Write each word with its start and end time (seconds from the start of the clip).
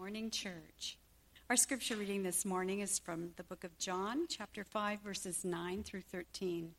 morning, 0.00 0.30
church. 0.30 0.96
Our 1.50 1.56
scripture 1.56 1.94
reading 1.94 2.22
this 2.22 2.46
morning 2.46 2.80
is 2.80 2.98
from 2.98 3.32
the 3.36 3.42
book 3.42 3.64
of 3.64 3.76
John, 3.76 4.24
chapter 4.30 4.64
5, 4.64 5.00
verses 5.00 5.44
9 5.44 5.82
through 5.82 6.00
13. 6.10 6.70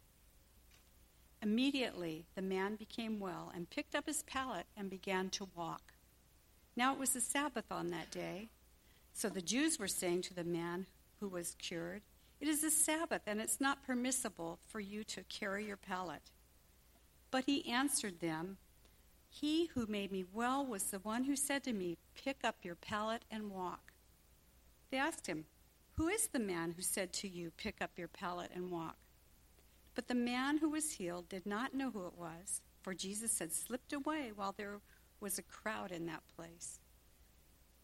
Immediately 1.44 2.26
the 2.34 2.42
man 2.42 2.78
became 2.78 3.20
well 3.20 3.52
and 3.54 3.70
picked 3.70 3.94
up 3.94 4.08
his 4.08 4.24
pallet 4.24 4.66
and 4.76 4.90
began 4.90 5.30
to 5.30 5.48
walk. 5.56 5.94
Now 6.76 6.94
it 6.94 7.00
was 7.00 7.12
the 7.12 7.22
Sabbath 7.22 7.66
on 7.70 7.92
that 7.92 8.10
day. 8.10 8.50
So 9.14 9.30
the 9.30 9.40
Jews 9.40 9.78
were 9.78 9.88
saying 9.88 10.24
to 10.24 10.34
the 10.34 10.44
man 10.44 10.88
who 11.20 11.28
was 11.28 11.56
cured, 11.60 12.02
It 12.40 12.48
is 12.48 12.62
the 12.62 12.72
Sabbath, 12.72 13.22
and 13.28 13.40
it's 13.40 13.62
not 13.62 13.86
permissible 13.86 14.58
for 14.68 14.80
you 14.80 15.04
to 15.04 15.22
carry 15.26 15.68
your 15.68 15.78
pallet. 15.78 16.32
But 17.30 17.44
he 17.46 17.72
answered 17.72 18.20
them, 18.20 18.58
He 19.30 19.68
who 19.76 19.86
made 19.86 20.12
me 20.12 20.26
well 20.34 20.66
was 20.66 20.86
the 20.86 20.98
one 20.98 21.26
who 21.26 21.36
said 21.36 21.64
to 21.66 21.72
me, 21.72 22.00
Pick 22.24 22.44
up 22.44 22.58
your 22.64 22.76
pallet 22.76 23.26
and 23.32 23.50
walk. 23.50 23.94
They 24.92 24.98
asked 24.98 25.26
him, 25.26 25.46
Who 25.94 26.08
is 26.08 26.28
the 26.28 26.40
man 26.40 26.72
who 26.72 26.84
said 26.84 27.14
to 27.14 27.28
you, 27.28 27.52
Pick 27.58 27.82
up 27.82 27.98
your 27.98 28.08
pallet 28.08 28.52
and 28.54 28.70
walk? 28.70 28.98
But 29.96 30.08
the 30.08 30.16
man 30.16 30.58
who 30.58 30.70
was 30.70 30.92
healed 30.92 31.30
did 31.30 31.46
not 31.48 31.74
know 31.74 31.90
who 31.90 32.06
it 32.06 32.18
was, 32.18 32.62
for 32.84 32.94
Jesus 32.94 33.40
had 33.40 33.52
slipped 33.52 33.92
away 33.92 34.32
while 34.36 34.54
there 34.56 34.80
was 35.20 35.40
a 35.40 35.44
crowd 35.44 35.92
in 35.92 36.06
that 36.06 36.22
place. 36.36 36.80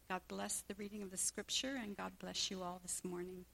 God 0.07 0.21
bless 0.27 0.62
the 0.62 0.76
reading 0.76 1.01
of 1.01 1.12
the 1.12 1.17
scripture, 1.17 1.76
and 1.76 1.98
God 1.98 2.13
bless 2.20 2.51
you 2.51 2.62
all 2.62 2.79
this 2.84 3.04
morning. 3.04 3.45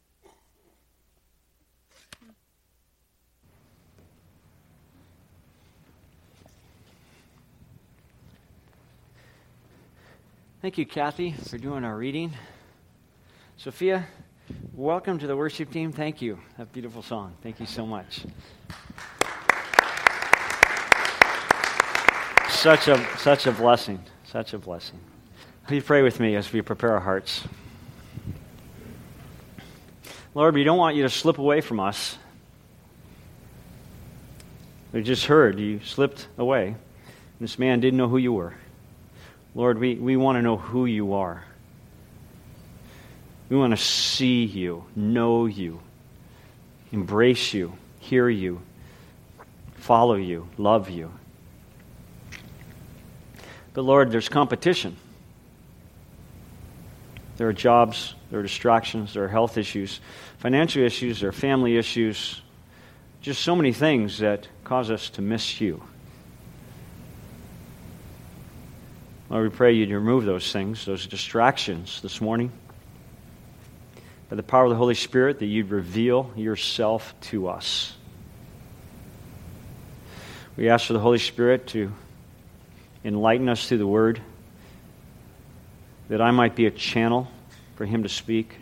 Thank 10.63 10.77
you, 10.77 10.85
Kathy, 10.85 11.34
for 11.34 11.58
doing 11.58 11.84
our 11.84 11.98
reading. 11.98 12.31
Sophia, 13.58 14.08
welcome 14.73 15.20
to 15.20 15.27
the 15.27 15.36
worship 15.36 15.69
team. 15.69 15.92
Thank 15.92 16.22
you. 16.22 16.39
That 16.58 16.72
beautiful 16.72 17.02
song. 17.02 17.33
Thank 17.44 17.59
you 17.59 17.66
so 17.66 17.86
much. 17.86 18.22
Such 22.47 22.88
a 22.88 23.06
such 23.17 23.45
a 23.45 23.52
blessing. 23.52 24.00
Such 24.23 24.53
a 24.53 24.58
blessing. 24.58 25.02
Please 25.67 25.84
pray 25.84 26.02
with 26.02 26.22
me 26.22 26.38
as 26.38 26.53
we 26.53 26.61
prepare 26.61 26.94
our 26.94 27.02
hearts. 27.02 27.44
Lord, 30.34 30.56
we 30.56 30.64
don't 30.64 30.78
want 30.78 30.95
you 30.95 31.03
to 31.03 31.09
slip 31.09 31.39
away 31.39 31.59
from 31.59 31.81
us. 31.81 32.17
We 34.94 35.03
just 35.03 35.25
heard 35.25 35.59
you 35.59 35.81
slipped 35.84 36.30
away. 36.38 36.78
This 37.41 37.59
man 37.59 37.81
didn't 37.81 37.97
know 37.97 38.08
who 38.08 38.16
you 38.17 38.31
were. 38.31 38.53
Lord, 39.56 39.80
we, 39.80 39.96
we 39.96 40.18
want 40.18 40.38
to 40.38 40.42
know 40.42 40.58
who 40.58 40.86
you 40.86 41.14
are. 41.14 41.44
We 43.50 43.58
want 43.58 43.72
to 43.72 43.84
see 43.84 44.46
you, 44.46 44.84
know 44.96 45.46
you, 45.46 45.80
embrace 46.92 47.54
you, 47.54 47.74
hear 48.00 48.28
you, 48.28 48.62
follow 49.76 50.16
you, 50.16 50.48
love 50.58 50.90
you. 50.90 51.12
But 53.74 53.84
Lord, 53.84 54.12
there's 54.12 54.30
competition. 54.30 54.98
There 57.38 57.48
are 57.48 57.54
jobs, 57.54 58.16
there 58.31 58.40
are 58.40 58.44
distractions, 58.44 59.14
there 59.14 59.24
are 59.24 59.28
health 59.28 59.58
issues, 59.58 60.00
financial 60.38 60.84
issues, 60.84 61.20
there 61.20 61.30
are 61.30 61.34
family 61.34 61.78
issues, 61.78 62.42
just 63.22 63.42
so 63.42 63.56
many 63.56 63.74
things 63.74 64.20
that 64.20 64.48
cause 64.64 64.90
us 64.90 65.09
to 65.12 65.22
miss 65.22 65.59
you. 65.59 65.84
Lord, 69.34 69.50
we 69.52 69.58
pray 69.58 69.73
you'd 69.73 69.89
remove 69.89 70.26
those 70.26 70.52
things, 70.52 70.86
those 70.86 71.08
distractions 71.08 72.02
this 72.02 72.22
morning. 72.22 72.52
By 74.30 74.36
the 74.36 74.44
power 74.44 74.66
of 74.66 74.70
the 74.70 74.75
Holy 74.75 74.94
Spirit, 74.94 75.40
that 75.40 75.48
you'd 75.48 75.72
reveal 75.72 76.31
yourself 76.36 77.16
to 77.22 77.48
us. 77.48 77.95
We 80.56 80.69
ask 80.69 80.85
for 80.85 80.94
the 80.94 81.00
Holy 81.00 81.18
Spirit 81.18 81.66
to 81.69 81.91
enlighten 83.03 83.50
us 83.50 83.68
through 83.68 83.80
the 83.80 83.88
Word, 83.88 84.22
that 86.09 86.22
I 86.22 86.30
might 86.30 86.56
be 86.56 86.68
a 86.68 86.72
channel 86.72 87.28
for 87.75 87.88
Him 87.88 88.03
to 88.03 88.09
speak, 88.09 88.56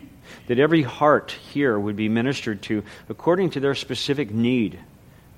that 0.46 0.58
every 0.58 0.80
heart 0.80 1.32
here 1.52 1.78
would 1.78 1.96
be 1.96 2.08
ministered 2.08 2.62
to 2.62 2.82
according 3.10 3.50
to 3.50 3.60
their 3.60 3.74
specific 3.74 4.30
need, 4.30 4.78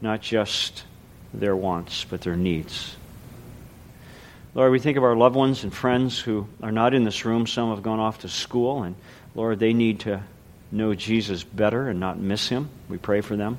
not 0.00 0.20
just 0.20 0.84
their 1.32 1.56
wants, 1.56 2.04
but 2.04 2.20
their 2.20 2.36
needs. 2.36 2.94
Lord, 4.54 4.70
we 4.70 4.78
think 4.78 4.96
of 4.96 5.02
our 5.02 5.16
loved 5.16 5.34
ones 5.34 5.64
and 5.64 5.74
friends 5.74 6.18
who 6.18 6.46
are 6.62 6.70
not 6.70 6.94
in 6.94 7.02
this 7.02 7.24
room. 7.24 7.46
Some 7.46 7.70
have 7.70 7.82
gone 7.82 7.98
off 7.98 8.20
to 8.20 8.28
school, 8.28 8.84
and 8.84 8.94
Lord, 9.34 9.58
they 9.58 9.72
need 9.72 10.00
to 10.00 10.22
know 10.70 10.94
Jesus 10.94 11.42
better 11.42 11.88
and 11.88 11.98
not 11.98 12.18
miss 12.18 12.48
him. 12.48 12.68
We 12.88 12.98
pray 12.98 13.20
for 13.20 13.34
them. 13.34 13.58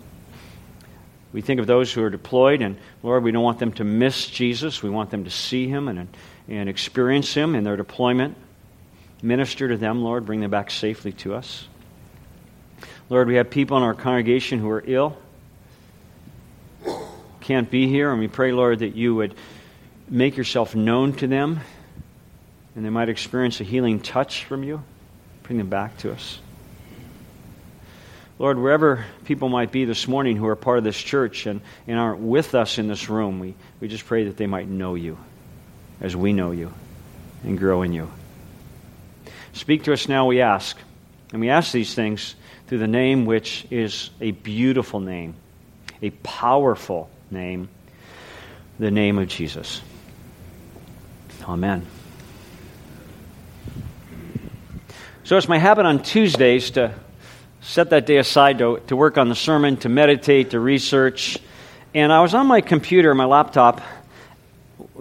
We 1.34 1.41
think 1.41 1.59
of 1.59 1.67
those 1.67 1.91
who 1.91 2.01
are 2.01 2.09
deployed, 2.09 2.61
and 2.61 2.78
Lord, 3.03 3.23
we 3.23 3.34
don't 3.34 3.44
want 3.44 3.59
them 3.59 3.73
to 3.73 3.84
miss 3.84 4.28
Jesus. 4.28 4.81
We 4.81 4.89
want 4.89 5.09
them 5.09 5.25
to 5.25 5.29
see 5.29 5.67
him 5.67 5.89
and, 5.89 6.07
and 6.47 6.69
experience 6.69 7.34
him 7.34 7.55
in 7.55 7.66
their 7.66 7.75
deployment. 7.75 8.38
Minister 9.22 9.67
to 9.67 9.75
them, 9.75 10.01
Lord. 10.01 10.25
Bring 10.25 10.39
them 10.39 10.51
back 10.51 10.72
safely 10.72 11.11
to 11.13 11.34
us. 11.34 11.67
Lord, 13.09 13.28
we 13.28 13.35
have 13.35 13.50
people 13.50 13.75
in 13.75 13.84
our 13.84 13.94
congregation 13.94 14.59
who 14.59 14.69
are 14.69 14.84
ill, 14.85 15.17
can't 17.41 17.69
be 17.69 17.88
here, 17.89 18.11
and 18.11 18.19
we 18.19 18.29
pray, 18.29 18.53
Lord, 18.53 18.79
that 18.79 18.95
you 18.95 19.13
would 19.16 19.35
make 20.09 20.38
yourself 20.38 20.75
known 20.75 21.13
to 21.13 21.27
them 21.27 21.59
and 22.75 22.83
they 22.83 22.89
might 22.89 23.09
experience 23.09 23.61
a 23.61 23.63
healing 23.63 23.99
touch 23.99 24.43
from 24.43 24.63
you. 24.63 24.83
Bring 25.43 25.57
them 25.57 25.69
back 25.69 25.97
to 25.99 26.11
us. 26.11 26.39
Lord, 28.38 28.59
wherever 28.59 29.05
people 29.23 29.47
might 29.47 29.71
be 29.71 29.85
this 29.85 30.09
morning 30.09 30.35
who 30.35 30.45
are 30.47 30.57
part 30.57 30.77
of 30.77 30.83
this 30.83 30.97
church 30.97 31.45
and, 31.45 31.61
and 31.88 31.97
aren't 31.97 32.19
with 32.19 32.53
us 32.53 32.77
in 32.77 32.88
this 32.88 33.09
room, 33.09 33.39
we, 33.39 33.55
we 33.79 33.88
just 33.88 34.05
pray 34.05 34.25
that 34.25 34.35
they 34.35 34.47
might 34.47 34.67
know 34.67 34.95
you 34.95 35.17
as 36.01 36.16
we 36.17 36.33
know 36.33 36.51
you 36.51 36.73
and 37.43 37.57
grow 37.57 37.81
in 37.81 37.93
you. 37.93 38.11
Speak 39.53 39.83
to 39.83 39.93
us 39.93 40.09
now, 40.09 40.25
we 40.25 40.41
ask. 40.41 40.77
And 41.31 41.39
we 41.39 41.49
ask 41.49 41.72
these 41.72 41.93
things 41.93 42.35
through 42.67 42.79
the 42.79 42.87
name 42.87 43.25
which 43.25 43.66
is 43.72 44.09
a 44.19 44.31
beautiful 44.31 44.99
name, 44.99 45.35
a 46.01 46.09
powerful 46.09 47.09
name, 47.31 47.69
the 48.79 48.91
name 48.91 49.17
of 49.17 49.29
Jesus. 49.29 49.81
Amen. 51.47 51.85
So 55.23 55.38
it's 55.38 55.47
my 55.47 55.59
habit 55.59 55.85
on 55.85 56.01
Tuesdays 56.01 56.72
to 56.72 56.91
set 57.61 57.91
that 57.91 58.07
day 58.07 58.17
aside 58.17 58.57
to, 58.59 58.81
to 58.88 58.95
work 58.95 59.19
on 59.19 59.29
the 59.29 59.35
sermon, 59.35 59.78
to 59.78 59.89
meditate, 59.89 60.51
to 60.51 60.59
research. 60.59 61.38
And 61.94 62.11
I 62.11 62.22
was 62.22 62.34
on 62.34 62.47
my 62.47 62.61
computer, 62.61 63.13
my 63.13 63.25
laptop, 63.25 63.81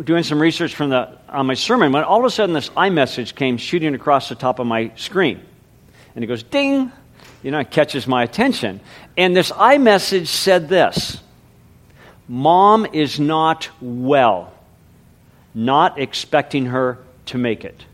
doing 0.02 0.22
some 0.22 0.40
research 0.40 0.74
from 0.74 0.90
the, 0.90 1.18
on 1.30 1.46
my 1.46 1.54
sermon 1.54 1.92
when 1.92 2.04
all 2.04 2.18
of 2.18 2.26
a 2.26 2.30
sudden 2.30 2.54
this 2.54 2.68
iMessage 2.70 3.34
came 3.34 3.56
shooting 3.56 3.94
across 3.94 4.28
the 4.28 4.34
top 4.34 4.58
of 4.58 4.66
my 4.66 4.92
screen. 4.96 5.40
And 6.14 6.22
it 6.22 6.26
goes 6.26 6.42
ding, 6.42 6.92
you 7.42 7.52
know, 7.52 7.60
it 7.60 7.70
catches 7.70 8.06
my 8.06 8.22
attention. 8.22 8.80
And 9.16 9.34
this 9.34 9.50
iMessage 9.50 10.26
said 10.26 10.68
this 10.68 11.20
Mom 12.28 12.86
is 12.92 13.18
not 13.18 13.70
well 13.80 14.53
not 15.54 15.98
expecting 15.98 16.66
her 16.66 16.98
to 17.26 17.38
make 17.38 17.64
it. 17.64 17.84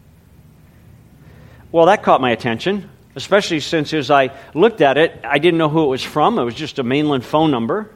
Well, 1.72 1.86
that 1.86 2.02
caught 2.02 2.20
my 2.20 2.30
attention, 2.30 2.90
especially 3.14 3.60
since 3.60 3.92
as 3.94 4.10
I 4.10 4.30
looked 4.54 4.80
at 4.80 4.98
it, 4.98 5.20
I 5.22 5.38
didn't 5.38 5.58
know 5.58 5.68
who 5.68 5.84
it 5.84 5.88
was 5.88 6.02
from. 6.02 6.38
It 6.38 6.44
was 6.44 6.54
just 6.54 6.78
a 6.78 6.82
mainland 6.82 7.24
phone 7.24 7.50
number. 7.50 7.90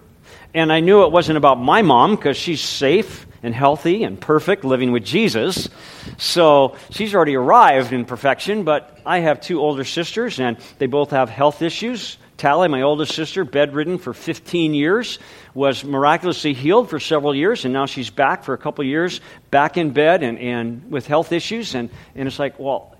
And 0.52 0.72
I 0.72 0.80
knew 0.80 1.02
it 1.02 1.10
wasn't 1.10 1.38
about 1.38 1.58
my 1.58 1.82
mom 1.82 2.14
because 2.14 2.36
she's 2.36 2.60
safe 2.60 3.26
and 3.42 3.54
healthy 3.54 4.04
and 4.04 4.20
perfect 4.20 4.64
living 4.64 4.92
with 4.92 5.04
Jesus. 5.04 5.68
So 6.16 6.76
she's 6.90 7.14
already 7.14 7.34
arrived 7.34 7.92
in 7.92 8.04
perfection, 8.04 8.62
but 8.62 8.98
I 9.04 9.18
have 9.18 9.40
two 9.40 9.60
older 9.60 9.84
sisters 9.84 10.38
and 10.38 10.56
they 10.78 10.86
both 10.86 11.10
have 11.10 11.28
health 11.28 11.60
issues. 11.60 12.16
Tally, 12.36 12.68
my 12.68 12.82
oldest 12.82 13.14
sister, 13.14 13.44
bedridden 13.44 13.98
for 13.98 14.14
15 14.14 14.74
years, 14.74 15.18
was 15.54 15.84
miraculously 15.84 16.52
healed 16.52 16.90
for 16.90 16.98
several 16.98 17.34
years, 17.34 17.64
and 17.64 17.72
now 17.72 17.86
she's 17.86 18.10
back 18.10 18.42
for 18.42 18.54
a 18.54 18.58
couple 18.58 18.84
years, 18.84 19.20
back 19.50 19.76
in 19.76 19.90
bed 19.90 20.22
and, 20.22 20.38
and 20.38 20.90
with 20.90 21.06
health 21.06 21.32
issues. 21.32 21.74
And, 21.74 21.90
and 22.16 22.26
it's 22.26 22.38
like, 22.38 22.58
well, 22.58 22.96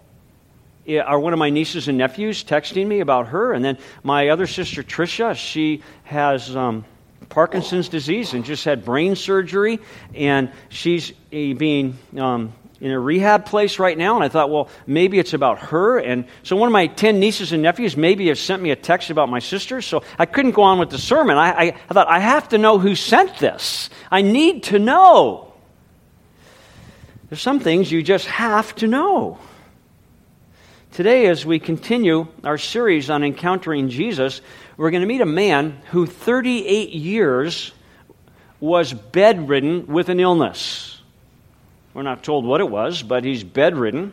are 0.88 1.18
one 1.18 1.32
of 1.32 1.38
my 1.38 1.50
nieces 1.50 1.88
and 1.88 1.98
nephews 1.98 2.44
texting 2.44 2.86
me 2.86 3.00
about 3.00 3.28
her? 3.28 3.52
And 3.52 3.64
then 3.64 3.78
my 4.02 4.28
other 4.28 4.46
sister, 4.46 4.82
Tricia, 4.82 5.34
she 5.34 5.82
has 6.04 6.54
um, 6.54 6.84
Parkinson's 7.28 7.88
disease 7.88 8.34
and 8.34 8.44
just 8.44 8.64
had 8.64 8.84
brain 8.84 9.16
surgery, 9.16 9.80
and 10.14 10.50
she's 10.68 11.12
eh, 11.32 11.54
being 11.54 11.98
um, 12.16 12.52
in 12.84 12.90
a 12.90 13.00
rehab 13.00 13.46
place 13.46 13.78
right 13.78 13.96
now, 13.96 14.14
and 14.14 14.22
I 14.22 14.28
thought, 14.28 14.50
well, 14.50 14.69
maybe 14.86 15.19
it's 15.19 15.32
about 15.32 15.58
her. 15.58 15.98
And 15.98 16.26
so 16.42 16.54
one 16.54 16.66
of 16.66 16.72
my 16.75 16.86
10 16.86 17.19
nieces 17.19 17.50
and 17.50 17.62
nephews 17.62 17.96
maybe 17.96 18.28
have 18.28 18.38
sent 18.38 18.60
me 18.60 18.72
a 18.72 18.76
text 18.76 19.08
about 19.08 19.31
my 19.31 19.38
sister, 19.38 19.81
so 19.81 20.02
I 20.19 20.26
couldn't 20.26 20.50
go 20.50 20.64
on 20.64 20.78
with 20.78 20.90
the 20.90 20.98
sermon. 20.98 21.38
I, 21.38 21.50
I, 21.52 21.62
I 21.62 21.94
thought, 21.94 22.08
I 22.08 22.19
have 22.20 22.50
to 22.50 22.58
know 22.58 22.78
who 22.78 22.94
sent 22.94 23.38
this. 23.38 23.88
I 24.10 24.20
need 24.20 24.64
to 24.64 24.78
know. 24.78 25.54
There's 27.31 27.40
some 27.40 27.58
things 27.58 27.90
you 27.90 28.02
just 28.02 28.26
have 28.26 28.75
to 28.76 28.87
know. 28.87 29.38
Today, 30.92 31.28
as 31.28 31.46
we 31.46 31.60
continue 31.60 32.26
our 32.44 32.58
series 32.58 33.08
on 33.08 33.25
encountering 33.25 33.88
Jesus, 33.88 34.42
we're 34.76 34.90
going 34.90 35.00
to 35.00 35.06
meet 35.06 35.22
a 35.22 35.26
man 35.26 35.80
who 35.90 36.04
38 36.04 36.90
years 36.90 37.72
was 38.60 38.92
bedridden 38.92 39.87
with 39.87 40.10
an 40.10 40.20
illness. 40.20 40.94
We're 41.94 42.02
not 42.02 42.23
told 42.23 42.44
what 42.44 42.61
it 42.61 42.69
was, 42.69 43.02
but 43.02 43.25
he's 43.25 43.44
bedridden. 43.44 44.12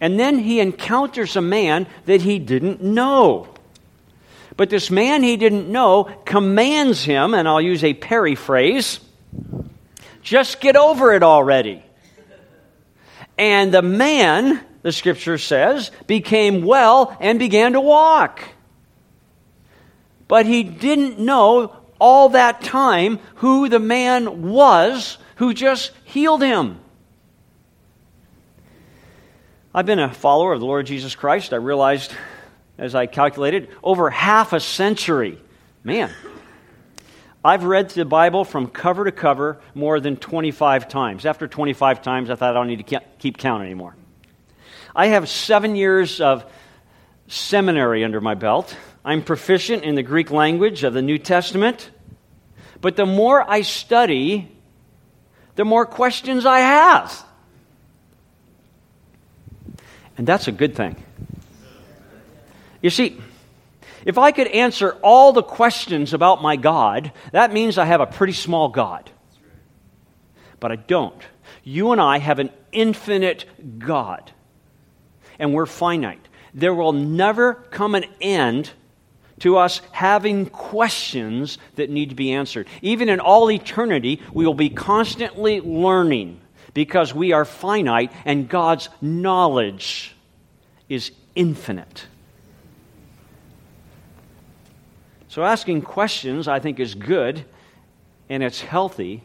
And 0.00 0.18
then 0.18 0.38
he 0.38 0.60
encounters 0.60 1.36
a 1.36 1.42
man 1.42 1.86
that 2.06 2.22
he 2.22 2.38
didn't 2.38 2.82
know. 2.82 3.48
But 4.56 4.70
this 4.70 4.90
man 4.90 5.22
he 5.22 5.36
didn't 5.36 5.70
know 5.70 6.04
commands 6.24 7.04
him, 7.04 7.34
and 7.34 7.46
I'll 7.46 7.60
use 7.60 7.84
a 7.84 7.94
paraphrase 7.94 9.00
just 10.22 10.60
get 10.60 10.76
over 10.76 11.14
it 11.14 11.22
already. 11.22 11.82
And 13.38 13.72
the 13.72 13.82
man 13.82 14.60
the 14.82 14.92
scripture 14.92 15.38
says, 15.38 15.90
became 16.06 16.62
well 16.62 17.16
and 17.20 17.38
began 17.38 17.72
to 17.72 17.80
walk. 17.80 18.42
But 20.28 20.46
he 20.46 20.62
didn't 20.62 21.18
know 21.18 21.74
all 21.98 22.30
that 22.30 22.60
time 22.60 23.18
who 23.36 23.68
the 23.68 23.78
man 23.78 24.42
was 24.42 25.18
who 25.36 25.54
just 25.54 25.92
healed 26.04 26.42
him. 26.42 26.78
I've 29.78 29.86
been 29.86 30.00
a 30.00 30.12
follower 30.12 30.54
of 30.54 30.58
the 30.58 30.66
Lord 30.66 30.86
Jesus 30.86 31.14
Christ. 31.14 31.52
I 31.52 31.56
realized, 31.58 32.10
as 32.78 32.96
I 32.96 33.06
calculated, 33.06 33.68
over 33.80 34.10
half 34.10 34.52
a 34.52 34.58
century. 34.58 35.38
Man, 35.84 36.10
I've 37.44 37.62
read 37.62 37.90
the 37.90 38.04
Bible 38.04 38.44
from 38.44 38.66
cover 38.66 39.04
to 39.04 39.12
cover 39.12 39.60
more 39.76 40.00
than 40.00 40.16
25 40.16 40.88
times. 40.88 41.24
After 41.24 41.46
25 41.46 42.02
times, 42.02 42.28
I 42.28 42.34
thought 42.34 42.50
I 42.50 42.54
don't 42.54 42.66
need 42.66 42.88
to 42.88 43.00
keep 43.20 43.38
count 43.38 43.62
anymore. 43.62 43.94
I 44.96 45.06
have 45.06 45.28
seven 45.28 45.76
years 45.76 46.20
of 46.20 46.44
seminary 47.28 48.02
under 48.02 48.20
my 48.20 48.34
belt. 48.34 48.76
I'm 49.04 49.22
proficient 49.22 49.84
in 49.84 49.94
the 49.94 50.02
Greek 50.02 50.32
language 50.32 50.82
of 50.82 50.92
the 50.92 51.02
New 51.02 51.18
Testament. 51.18 51.88
But 52.80 52.96
the 52.96 53.06
more 53.06 53.48
I 53.48 53.60
study, 53.60 54.50
the 55.54 55.64
more 55.64 55.86
questions 55.86 56.46
I 56.46 56.58
have. 56.58 57.27
And 60.18 60.26
that's 60.26 60.48
a 60.48 60.52
good 60.52 60.74
thing. 60.74 61.02
You 62.82 62.90
see, 62.90 63.18
if 64.04 64.18
I 64.18 64.32
could 64.32 64.48
answer 64.48 64.92
all 65.02 65.32
the 65.32 65.42
questions 65.42 66.12
about 66.12 66.42
my 66.42 66.56
God, 66.56 67.12
that 67.32 67.52
means 67.52 67.78
I 67.78 67.84
have 67.84 68.00
a 68.00 68.06
pretty 68.06 68.32
small 68.32 68.68
God. 68.68 69.10
But 70.60 70.72
I 70.72 70.76
don't. 70.76 71.20
You 71.64 71.92
and 71.92 72.00
I 72.00 72.18
have 72.18 72.38
an 72.38 72.50
infinite 72.72 73.46
God 73.78 74.30
and 75.38 75.54
we're 75.54 75.66
finite. 75.66 76.26
There 76.52 76.74
will 76.74 76.92
never 76.92 77.54
come 77.54 77.94
an 77.94 78.04
end 78.20 78.70
to 79.40 79.56
us 79.56 79.80
having 79.92 80.46
questions 80.46 81.58
that 81.76 81.90
need 81.90 82.08
to 82.08 82.16
be 82.16 82.32
answered. 82.32 82.66
Even 82.82 83.08
in 83.08 83.20
all 83.20 83.50
eternity, 83.50 84.20
we 84.32 84.44
will 84.44 84.54
be 84.54 84.68
constantly 84.68 85.60
learning 85.60 86.40
because 86.74 87.14
we 87.14 87.32
are 87.32 87.44
finite 87.44 88.12
and 88.24 88.48
God's 88.48 88.88
knowledge 89.00 90.14
is 90.88 91.10
infinite. 91.34 92.06
So, 95.28 95.44
asking 95.44 95.82
questions, 95.82 96.48
I 96.48 96.58
think, 96.58 96.80
is 96.80 96.94
good 96.94 97.44
and 98.28 98.42
it's 98.42 98.60
healthy 98.60 99.22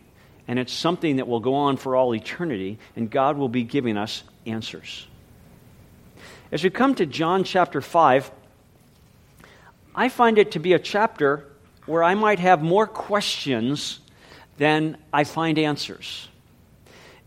and 0.47 0.59
it's 0.59 0.73
something 0.73 1.17
that 1.17 1.27
will 1.27 1.39
go 1.39 1.55
on 1.55 1.77
for 1.77 1.95
all 1.95 2.13
eternity, 2.13 2.77
and 2.95 3.09
God 3.09 3.37
will 3.37 3.49
be 3.49 3.63
giving 3.63 3.97
us 3.97 4.23
answers. 4.45 5.07
As 6.51 6.63
we 6.63 6.69
come 6.69 6.95
to 6.95 7.05
John 7.05 7.43
chapter 7.43 7.81
5, 7.81 8.29
I 9.95 10.09
find 10.09 10.37
it 10.37 10.51
to 10.51 10.59
be 10.59 10.73
a 10.73 10.79
chapter 10.79 11.47
where 11.85 12.03
I 12.03 12.15
might 12.15 12.39
have 12.39 12.61
more 12.61 12.87
questions 12.87 13.99
than 14.57 14.97
I 15.11 15.23
find 15.23 15.57
answers. 15.57 16.27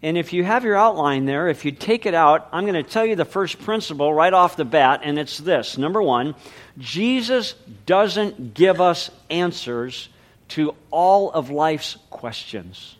And 0.02 0.18
if 0.18 0.32
you 0.32 0.44
have 0.44 0.64
your 0.64 0.76
outline 0.76 1.24
there, 1.24 1.48
if 1.48 1.64
you 1.64 1.72
take 1.72 2.06
it 2.06 2.14
out, 2.14 2.48
I'm 2.52 2.64
going 2.64 2.74
to 2.74 2.82
tell 2.82 3.06
you 3.06 3.16
the 3.16 3.24
first 3.24 3.58
principle 3.60 4.12
right 4.12 4.32
off 4.32 4.56
the 4.56 4.64
bat, 4.64 5.00
and 5.02 5.18
it's 5.18 5.38
this. 5.38 5.78
Number 5.78 6.02
one, 6.02 6.34
Jesus 6.78 7.54
doesn't 7.86 8.54
give 8.54 8.80
us 8.80 9.10
answers 9.30 10.08
to 10.48 10.74
all 10.90 11.32
of 11.32 11.50
life's 11.50 11.96
questions. 12.10 12.96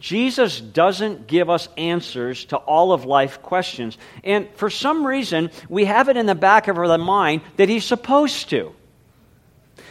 Jesus 0.00 0.58
doesn't 0.58 1.26
give 1.26 1.50
us 1.50 1.68
answers 1.76 2.46
to 2.46 2.56
all 2.56 2.92
of 2.92 3.04
life 3.04 3.42
questions. 3.42 3.98
And 4.24 4.48
for 4.54 4.70
some 4.70 5.06
reason, 5.06 5.50
we 5.68 5.84
have 5.84 6.08
it 6.08 6.16
in 6.16 6.24
the 6.24 6.34
back 6.34 6.68
of 6.68 6.78
our 6.78 6.98
mind 6.98 7.42
that 7.56 7.68
he's 7.68 7.84
supposed 7.84 8.48
to. 8.50 8.74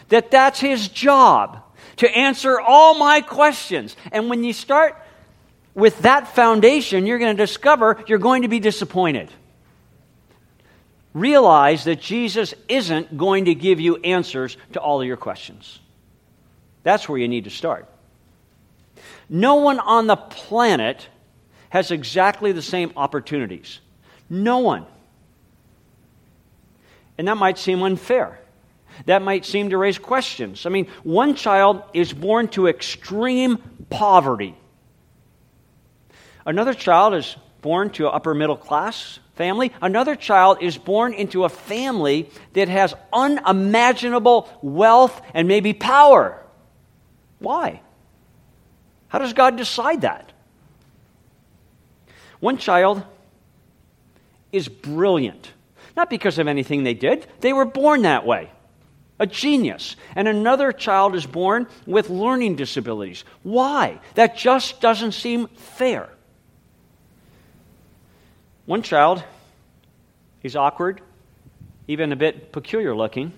That 0.10 0.32
that's 0.32 0.60
his 0.60 0.88
job, 0.88 1.64
to 1.98 2.10
answer 2.10 2.60
all 2.60 2.98
my 2.98 3.22
questions. 3.22 3.96
And 4.12 4.28
when 4.28 4.44
you 4.44 4.54
start 4.54 4.98
with 5.74 6.00
that 6.00 6.36
foundation, 6.36 7.06
you're 7.06 7.20
going 7.20 7.36
to 7.36 7.44
discover 7.44 8.04
you're 8.08 8.20
going 8.20 8.42
to 8.42 8.48
be 8.48 8.60
disappointed. 8.60 9.30
Realize 11.14 11.86
that 11.86 12.00
Jesus 12.00 12.54
isn't 12.68 13.18
going 13.18 13.46
to 13.46 13.56
give 13.56 13.80
you 13.80 13.98
answers 13.98 14.58
to 14.74 14.80
all 14.80 15.02
of 15.02 15.08
your 15.08 15.18
questions. 15.18 15.80
That's 16.84 17.10
where 17.10 17.18
you 17.18 17.28
need 17.28 17.46
to 17.46 17.50
start. 17.50 17.88
No 19.30 19.56
one 19.56 19.80
on 19.80 20.08
the 20.08 20.16
planet 20.16 21.08
has 21.70 21.92
exactly 21.92 22.52
the 22.52 22.62
same 22.62 22.92
opportunities. 22.96 23.80
No 24.30 24.60
one. 24.60 24.86
And 27.18 27.28
that 27.28 27.38
might 27.38 27.58
seem 27.58 27.84
unfair. 27.84 28.40
That 29.06 29.22
might 29.22 29.46
seem 29.46 29.70
to 29.70 29.78
raise 29.78 29.98
questions. 29.98 30.66
I 30.66 30.70
mean, 30.70 30.88
one 31.04 31.36
child 31.36 31.84
is 31.94 32.12
born 32.14 32.48
to 32.50 32.68
extreme 32.68 33.58
poverty. 33.90 34.56
Another 36.50 36.74
child 36.74 37.14
is 37.14 37.36
born 37.62 37.92
to 37.92 38.08
an 38.08 38.16
upper 38.16 38.34
middle 38.34 38.58
class 38.58 39.20
family. 39.36 39.72
Another 39.84 40.16
child 40.16 40.58
is 40.62 40.80
born 40.80 41.14
into 41.14 41.44
a 41.44 41.50
family 41.50 42.28
that 42.54 42.68
has 42.68 42.96
unimaginable 43.14 44.50
wealth 44.64 45.22
and 45.36 45.48
maybe 45.48 45.74
power. 45.74 46.44
Why? 47.38 47.82
How 49.10 49.20
does 49.20 49.34
God 49.34 49.58
decide 49.58 50.02
that? 50.02 50.32
One 52.40 52.58
child 52.58 53.04
is 54.52 54.68
brilliant, 54.68 55.52
not 55.96 56.10
because 56.10 56.40
of 56.40 56.48
anything 56.48 56.84
they 56.84 56.96
did, 56.96 57.28
they 57.42 57.54
were 57.54 57.66
born 57.66 58.02
that 58.02 58.26
way. 58.26 58.50
A 59.20 59.28
genius. 59.28 59.96
And 60.16 60.28
another 60.28 60.72
child 60.72 61.14
is 61.14 61.28
born 61.28 61.68
with 61.86 62.10
learning 62.10 62.56
disabilities. 62.56 63.24
Why? 63.44 64.00
That 64.16 64.36
just 64.36 64.82
doesn't 64.82 65.12
seem 65.12 65.46
fair. 65.50 66.10
One 68.70 68.84
child, 68.84 69.24
he's 70.44 70.56
awkward, 70.56 71.02
even 71.88 72.12
a 72.12 72.16
bit 72.16 72.52
peculiar 72.52 72.96
looking. 72.96 73.34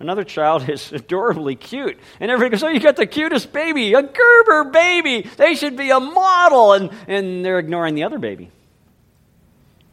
Another 0.00 0.24
child 0.24 0.68
is 0.68 0.92
adorably 0.92 1.54
cute. 1.54 1.96
And 2.18 2.32
everybody 2.32 2.50
goes, 2.50 2.64
Oh, 2.64 2.68
you 2.68 2.80
got 2.80 2.96
the 2.96 3.06
cutest 3.06 3.52
baby, 3.52 3.94
a 3.94 4.02
Gerber 4.02 4.64
baby. 4.72 5.22
They 5.36 5.54
should 5.54 5.76
be 5.76 5.90
a 5.90 6.00
model. 6.00 6.72
And, 6.72 6.90
and 7.06 7.44
they're 7.44 7.60
ignoring 7.60 7.94
the 7.94 8.02
other 8.02 8.18
baby. 8.18 8.50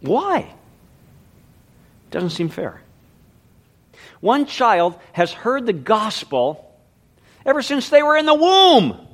Why? 0.01 0.51
Doesn't 2.09 2.31
seem 2.31 2.49
fair. 2.49 2.81
One 4.21 4.47
child 4.47 4.99
has 5.13 5.31
heard 5.31 5.67
the 5.67 5.73
gospel 5.73 6.75
ever 7.45 7.61
since 7.61 7.89
they 7.89 8.01
were 8.01 8.17
in 8.17 8.25
the 8.25 8.33
womb. 8.33 9.07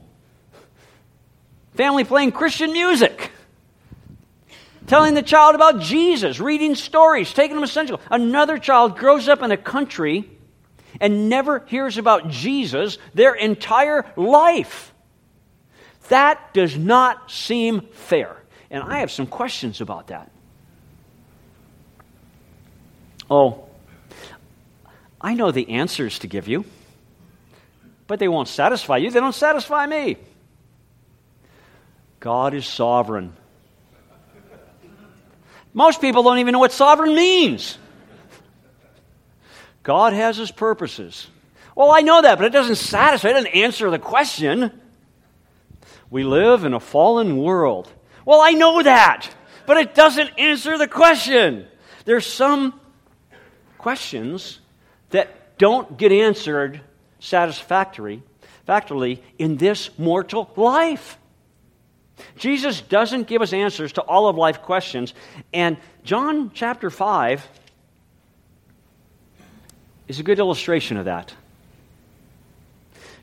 Family 1.76 2.06
playing 2.06 2.32
Christian 2.32 2.72
music 2.72 3.33
telling 4.94 5.16
the 5.16 5.24
child 5.24 5.56
about 5.56 5.80
Jesus, 5.80 6.40
reading 6.40 6.76
stories, 6.76 7.34
taking 7.34 7.56
them 7.56 7.64
essential. 7.64 8.00
Another 8.12 8.60
child 8.60 8.96
grows 8.96 9.28
up 9.28 9.42
in 9.42 9.50
a 9.50 9.58
country 9.58 10.30
and 11.02 11.30
never 11.30 11.64
hears 11.66 11.98
about 11.98 12.30
Jesus 12.30 13.00
their 13.16 13.34
entire 13.34 14.06
life. 14.16 14.94
That 16.10 16.54
does 16.54 16.78
not 16.78 17.32
seem 17.32 17.88
fair. 17.94 18.38
And 18.70 18.84
I 18.84 19.00
have 19.00 19.10
some 19.10 19.26
questions 19.26 19.82
about 19.82 20.10
that. 20.10 20.30
Oh, 23.32 23.66
I 25.20 25.34
know 25.34 25.50
the 25.50 25.72
answers 25.72 26.20
to 26.20 26.28
give 26.28 26.48
you, 26.48 26.66
but 28.06 28.20
they 28.20 28.28
won't 28.28 28.48
satisfy 28.48 28.98
you. 28.98 29.10
They 29.10 29.20
don't 29.20 29.34
satisfy 29.34 29.88
me. 29.88 30.18
God 32.20 32.54
is 32.54 32.68
sovereign. 32.68 33.34
Most 35.74 36.02
people 36.02 36.24
don't 36.24 36.40
even 36.40 36.52
know 36.54 36.60
what 36.60 36.72
sovereign 36.72 37.16
means. 37.16 37.78
God 39.82 40.14
has 40.14 40.38
his 40.38 40.52
purposes. 40.52 41.28
Well, 41.76 41.92
I 41.92 42.02
know 42.02 42.22
that, 42.22 42.38
but 42.38 42.46
it 42.46 42.54
doesn't 42.54 42.76
satisfy, 42.76 43.30
it 43.30 43.34
doesn't 43.34 43.56
answer 43.56 43.90
the 43.90 44.00
question. 44.00 44.72
We 46.10 46.24
live 46.24 46.64
in 46.64 46.74
a 46.74 46.80
fallen 46.80 47.38
world. 47.38 47.92
Well, 48.26 48.40
I 48.40 48.52
know 48.52 48.84
that, 48.84 49.28
but 49.66 49.78
it 49.78 49.96
doesn't 49.96 50.30
answer 50.38 50.78
the 50.78 50.88
question. 50.88 51.66
There's 52.06 52.28
some 52.28 52.80
questions 53.80 54.60
that 55.10 55.58
don't 55.58 55.98
get 55.98 56.12
answered 56.12 56.82
satisfactorily 57.20 58.22
in 59.40 59.58
this 59.58 59.90
mortal 59.98 60.52
life. 60.56 61.18
Jesus 62.38 62.82
doesn't 62.82 63.28
give 63.28 63.42
us 63.42 63.54
answers 63.54 63.94
to 63.94 64.02
all 64.02 64.28
of 64.28 64.38
life 64.38 64.62
questions, 64.62 65.14
and 65.54 65.78
John 66.04 66.52
chapter 66.54 66.90
5 66.90 67.48
is 70.08 70.20
a 70.20 70.24
good 70.24 70.40
illustration 70.40 70.98
of 70.98 71.06
that. 71.06 71.34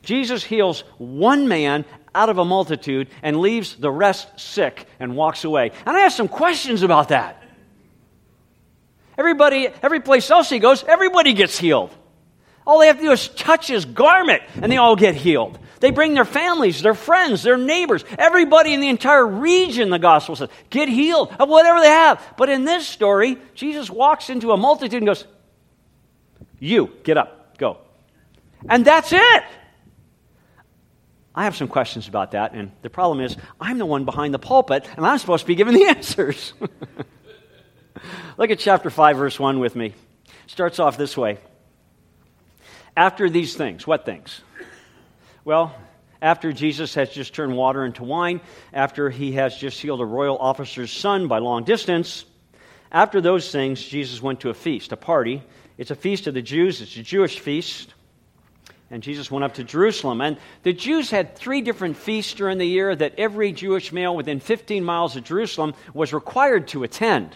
Jesus 0.03 0.43
heals 0.43 0.83
one 0.97 1.47
man 1.47 1.85
out 2.13 2.29
of 2.29 2.37
a 2.37 2.45
multitude 2.45 3.07
and 3.21 3.37
leaves 3.37 3.75
the 3.75 3.91
rest 3.91 4.39
sick 4.39 4.87
and 4.99 5.15
walks 5.15 5.43
away. 5.43 5.71
And 5.85 5.95
I 5.95 6.01
have 6.01 6.13
some 6.13 6.27
questions 6.27 6.83
about 6.83 7.09
that. 7.09 7.41
Everybody, 9.17 9.69
every 9.81 9.99
place 9.99 10.29
else 10.31 10.49
he 10.49 10.59
goes, 10.59 10.83
everybody 10.83 11.33
gets 11.33 11.57
healed. 11.57 11.95
All 12.65 12.79
they 12.79 12.87
have 12.87 12.97
to 12.97 13.03
do 13.03 13.11
is 13.11 13.27
touch 13.29 13.67
his 13.67 13.85
garment 13.85 14.43
and 14.61 14.71
they 14.71 14.77
all 14.77 14.95
get 14.95 15.15
healed. 15.15 15.57
They 15.81 15.89
bring 15.89 16.13
their 16.13 16.25
families, 16.25 16.83
their 16.83 16.93
friends, 16.93 17.41
their 17.41 17.57
neighbors, 17.57 18.05
everybody 18.17 18.73
in 18.73 18.81
the 18.81 18.89
entire 18.89 19.25
region, 19.25 19.89
the 19.89 19.97
gospel 19.97 20.35
says, 20.35 20.49
get 20.69 20.87
healed 20.87 21.33
of 21.39 21.49
whatever 21.49 21.81
they 21.81 21.87
have. 21.87 22.23
But 22.37 22.49
in 22.49 22.65
this 22.65 22.87
story, 22.87 23.37
Jesus 23.55 23.89
walks 23.89 24.29
into 24.29 24.51
a 24.51 24.57
multitude 24.57 24.99
and 24.99 25.07
goes, 25.07 25.25
You, 26.59 26.93
get 27.03 27.17
up, 27.17 27.57
go. 27.57 27.79
And 28.69 28.85
that's 28.85 29.11
it. 29.11 29.43
I 31.33 31.45
have 31.45 31.55
some 31.55 31.67
questions 31.67 32.07
about 32.07 32.31
that, 32.31 32.53
and 32.53 32.71
the 32.83 32.89
problem 32.89 33.21
is 33.21 33.35
I'm 33.59 33.79
the 33.79 33.85
one 33.85 34.05
behind 34.05 34.33
the 34.33 34.39
pulpit, 34.39 34.87
and 34.97 35.05
I'm 35.05 35.17
supposed 35.17 35.41
to 35.41 35.47
be 35.47 35.55
giving 35.55 35.73
the 35.73 35.85
answers. 35.89 36.53
Look 38.37 38.51
at 38.51 38.59
chapter 38.59 38.91
5, 38.91 39.17
verse 39.17 39.39
1 39.39 39.59
with 39.59 39.75
me. 39.75 39.95
Starts 40.45 40.77
off 40.77 40.97
this 40.97 41.17
way. 41.17 41.39
After 42.95 43.29
these 43.29 43.55
things, 43.55 43.87
what 43.87 44.05
things? 44.05 44.41
Well, 45.43 45.75
after 46.21 46.53
Jesus 46.53 46.93
has 46.95 47.09
just 47.09 47.33
turned 47.33 47.55
water 47.55 47.85
into 47.85 48.03
wine, 48.03 48.41
after 48.73 49.09
he 49.09 49.33
has 49.33 49.57
just 49.57 49.79
healed 49.79 50.01
a 50.01 50.05
royal 50.05 50.37
officer's 50.37 50.91
son 50.91 51.27
by 51.27 51.39
long 51.39 51.63
distance, 51.63 52.25
after 52.91 53.21
those 53.21 53.51
things, 53.51 53.81
Jesus 53.81 54.21
went 54.21 54.41
to 54.41 54.49
a 54.49 54.53
feast, 54.53 54.91
a 54.91 54.97
party. 54.97 55.41
It's 55.77 55.91
a 55.91 55.95
feast 55.95 56.27
of 56.27 56.33
the 56.33 56.41
Jews, 56.41 56.81
it's 56.81 56.95
a 56.97 57.03
Jewish 57.03 57.39
feast 57.39 57.93
and 58.91 59.01
Jesus 59.01 59.31
went 59.31 59.45
up 59.45 59.53
to 59.53 59.63
Jerusalem. 59.63 60.19
And 60.19 60.37
the 60.63 60.73
Jews 60.73 61.09
had 61.09 61.35
three 61.35 61.61
different 61.61 61.95
feasts 61.95 62.33
during 62.33 62.57
the 62.57 62.65
year 62.65 62.93
that 62.93 63.15
every 63.17 63.53
Jewish 63.53 63.93
male 63.93 64.15
within 64.15 64.41
15 64.41 64.83
miles 64.83 65.15
of 65.15 65.23
Jerusalem 65.23 65.73
was 65.93 66.13
required 66.13 66.67
to 66.69 66.83
attend. 66.83 67.33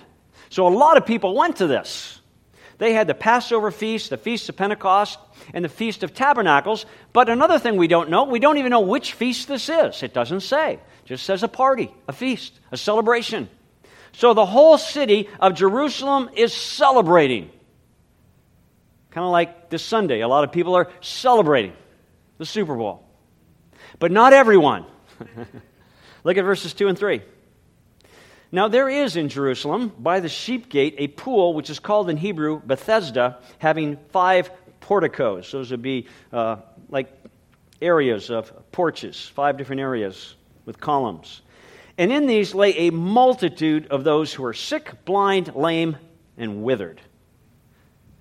So 0.49 0.67
a 0.67 0.69
lot 0.69 0.97
of 0.97 1.05
people 1.05 1.33
went 1.33 1.55
to 1.57 1.67
this. 1.67 2.19
They 2.77 2.93
had 2.93 3.07
the 3.07 3.13
Passover 3.13 3.71
feast, 3.71 4.09
the 4.09 4.17
Feast 4.17 4.49
of 4.49 4.57
Pentecost, 4.57 5.17
and 5.53 5.63
the 5.63 5.69
Feast 5.69 6.03
of 6.03 6.13
Tabernacles. 6.13 6.85
But 7.13 7.29
another 7.29 7.57
thing 7.57 7.77
we 7.77 7.87
don't 7.87 8.09
know, 8.09 8.25
we 8.25 8.39
don't 8.39 8.57
even 8.57 8.71
know 8.71 8.81
which 8.81 9.13
feast 9.13 9.47
this 9.47 9.69
is. 9.69 10.03
It 10.03 10.13
doesn't 10.13 10.41
say. 10.41 10.73
It 10.73 11.05
just 11.05 11.25
says 11.25 11.43
a 11.43 11.47
party, 11.47 11.93
a 12.07 12.13
feast, 12.13 12.59
a 12.71 12.77
celebration. 12.77 13.49
So 14.11 14.33
the 14.33 14.45
whole 14.45 14.77
city 14.77 15.29
of 15.39 15.53
Jerusalem 15.53 16.29
is 16.35 16.53
celebrating. 16.53 17.49
Kind 19.11 19.25
of 19.25 19.31
like 19.31 19.69
this 19.69 19.83
Sunday, 19.83 20.19
a 20.19 20.27
lot 20.27 20.43
of 20.43 20.51
people 20.51 20.75
are 20.75 20.91
celebrating 20.99 21.73
the 22.37 22.45
Super 22.45 22.75
Bowl. 22.75 23.05
But 23.99 24.11
not 24.11 24.33
everyone. 24.33 24.85
Look 26.25 26.37
at 26.37 26.43
verses 26.43 26.73
2 26.73 26.89
and 26.89 26.97
3. 26.97 27.21
Now, 28.51 28.67
there 28.67 28.89
is 28.89 29.15
in 29.15 29.29
Jerusalem, 29.29 29.91
by 29.97 30.19
the 30.19 30.29
sheep 30.29 30.69
gate, 30.69 30.95
a 30.97 31.07
pool 31.07 31.53
which 31.53 31.69
is 31.69 31.79
called 31.79 32.09
in 32.09 32.17
Hebrew 32.17 32.61
Bethesda, 32.63 33.39
having 33.57 33.97
five 34.11 34.51
porticos. 34.79 35.51
Those 35.51 35.71
would 35.71 35.81
be 35.81 36.07
uh, 36.31 36.57
like 36.89 37.11
areas 37.81 38.29
of 38.29 38.71
porches, 38.71 39.27
five 39.35 39.57
different 39.57 39.81
areas 39.81 40.35
with 40.65 40.79
columns. 40.79 41.41
And 41.97 42.11
in 42.11 42.27
these 42.27 42.53
lay 42.53 42.87
a 42.87 42.91
multitude 42.91 43.87
of 43.87 44.03
those 44.03 44.33
who 44.33 44.45
are 44.45 44.53
sick, 44.53 45.05
blind, 45.05 45.55
lame, 45.55 45.97
and 46.37 46.63
withered. 46.63 47.01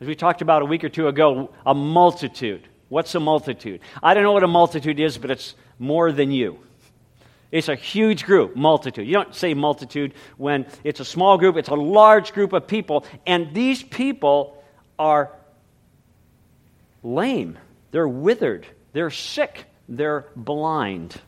As 0.01 0.07
we 0.07 0.15
talked 0.15 0.43
about 0.43 0.63
a 0.63 0.65
week 0.65 0.85
or 0.85 0.89
two 0.89 1.09
ago, 1.09 1.53
a 1.65 1.75
multitude. 1.75 2.69
What's 2.89 3.15
a 3.15 3.21
multitude? 3.21 3.81
I 4.03 4.15
don't 4.15 4.23
know 4.23 4.33
what 4.33 4.45
a 4.45 4.49
multitude 4.49 5.01
is, 5.01 5.19
but 5.19 5.31
it's 5.31 5.55
more 5.79 6.13
than 6.13 6.31
you. 6.31 6.59
It's 7.51 7.69
a 7.69 7.77
huge 7.77 8.25
group, 8.25 8.57
multitude. 8.57 9.07
You 9.07 9.15
don't 9.15 9.35
say 9.35 9.55
multitude 9.55 10.15
when 10.37 10.67
it's 10.83 11.01
a 11.01 11.05
small 11.05 11.39
group, 11.39 11.57
it's 11.57 11.69
a 11.69 11.75
large 11.75 12.33
group 12.33 12.53
of 12.53 12.67
people. 12.67 13.05
And 13.27 13.55
these 13.55 13.83
people 13.83 14.63
are 14.99 15.31
lame, 17.03 17.59
they're 17.91 18.09
withered, 18.09 18.67
they're 18.93 19.11
sick, 19.11 19.67
they're 19.89 20.27
blind, 20.35 21.21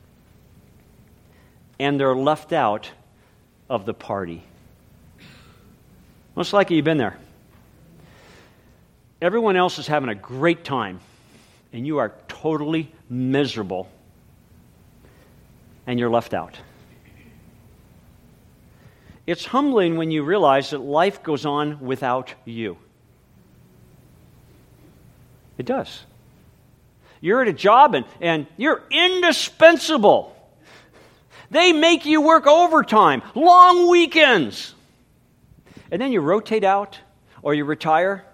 and 1.78 2.00
they're 2.00 2.16
left 2.16 2.52
out 2.52 2.90
of 3.68 3.87
the 3.87 3.94
party. 3.94 4.42
Most 6.35 6.52
likely 6.52 6.76
you've 6.76 6.85
been 6.85 6.99
there. 6.99 7.18
Everyone 9.20 9.56
else 9.56 9.78
is 9.78 9.87
having 9.87 10.11
a 10.11 10.14
great 10.14 10.64
time, 10.64 11.00
and 11.73 11.87
you 11.87 11.99
are 11.99 12.12
totally 12.28 12.92
miserable, 13.08 13.88
and 15.87 15.99
you're 15.99 16.11
left 16.11 16.35
out. 16.35 16.59
It's 19.26 19.45
humbling 19.45 19.97
when 19.97 20.11
you 20.11 20.23
realize 20.23 20.71
that 20.71 20.78
life 20.78 21.23
goes 21.23 21.45
on 21.45 21.81
without 21.81 22.33
you. 22.45 22.78
It 25.59 25.66
does. 25.66 26.05
You're 27.21 27.43
at 27.43 27.49
a 27.49 27.52
job 27.52 27.95
and, 27.95 28.05
and 28.21 28.47
you're 28.57 28.83
indispensable. 28.90 30.37
They 31.50 31.73
make 31.73 32.07
you 32.07 32.21
work 32.21 32.47
overtime, 32.47 33.23
long 33.35 33.88
weekends. 33.88 34.75
And 35.90 36.00
then 36.00 36.12
you 36.12 36.21
rotate 36.21 36.64
out 36.64 36.99
or 37.43 37.55
you 37.55 37.64
retire 37.64 38.25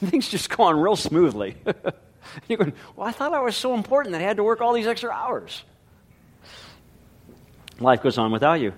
and 0.00 0.10
things 0.10 0.28
just 0.28 0.48
go 0.50 0.64
on 0.64 0.78
real 0.78 0.96
smoothly. 0.96 1.56
You're 2.48 2.58
going, 2.58 2.72
well, 2.96 3.06
I 3.06 3.12
thought 3.12 3.32
I 3.32 3.40
was 3.40 3.56
so 3.56 3.74
important 3.74 4.12
that 4.12 4.20
I 4.20 4.24
had 4.24 4.38
to 4.38 4.44
work 4.44 4.60
all 4.60 4.72
these 4.72 4.86
extra 4.86 5.10
hours. 5.10 5.62
Life 7.80 8.02
goes 8.02 8.18
on 8.18 8.32
without 8.32 8.60
you. 8.60 8.72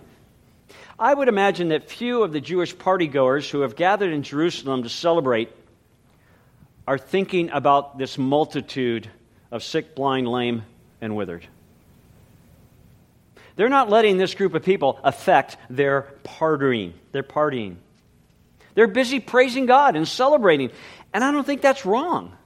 I 0.98 1.12
would 1.12 1.28
imagine 1.28 1.68
that 1.68 1.90
few 1.90 2.22
of 2.22 2.32
the 2.32 2.40
Jewish 2.40 2.74
partygoers 2.74 3.50
who 3.50 3.60
have 3.60 3.76
gathered 3.76 4.12
in 4.12 4.22
Jerusalem 4.22 4.82
to 4.84 4.88
celebrate 4.88 5.50
are 6.86 6.98
thinking 6.98 7.50
about 7.50 7.98
this 7.98 8.16
multitude 8.16 9.10
of 9.50 9.62
sick, 9.62 9.94
blind, 9.94 10.26
lame, 10.28 10.62
and 11.00 11.14
withered. 11.14 11.46
They're 13.56 13.68
not 13.68 13.90
letting 13.90 14.16
this 14.18 14.34
group 14.34 14.54
of 14.54 14.62
people 14.62 14.98
affect 15.02 15.56
their 15.68 16.12
partying. 16.24 16.92
Their 17.12 17.22
partying. 17.22 17.76
They're 18.74 18.86
busy 18.86 19.20
praising 19.20 19.66
God 19.66 19.96
and 19.96 20.06
celebrating. 20.06 20.70
And 21.12 21.24
I 21.24 21.32
don't 21.32 21.44
think 21.44 21.62
that's 21.62 21.86
wrong. 21.86 22.36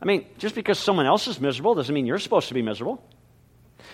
I 0.00 0.04
mean, 0.04 0.26
just 0.38 0.54
because 0.54 0.78
someone 0.78 1.06
else 1.06 1.26
is 1.28 1.40
miserable 1.40 1.74
doesn't 1.74 1.94
mean 1.94 2.06
you're 2.06 2.18
supposed 2.18 2.48
to 2.48 2.54
be 2.54 2.62
miserable. 2.62 3.02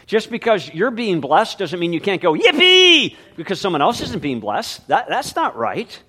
Just 0.06 0.30
because 0.30 0.72
you're 0.72 0.90
being 0.90 1.20
blessed 1.20 1.58
doesn't 1.58 1.78
mean 1.78 1.92
you 1.92 2.00
can't 2.00 2.20
go, 2.20 2.34
yippee, 2.34 3.16
because 3.36 3.60
someone 3.60 3.82
else 3.82 4.00
isn't 4.00 4.20
being 4.20 4.40
blessed. 4.40 4.86
That, 4.88 5.08
that's 5.08 5.36
not 5.36 5.56
right. 5.56 6.02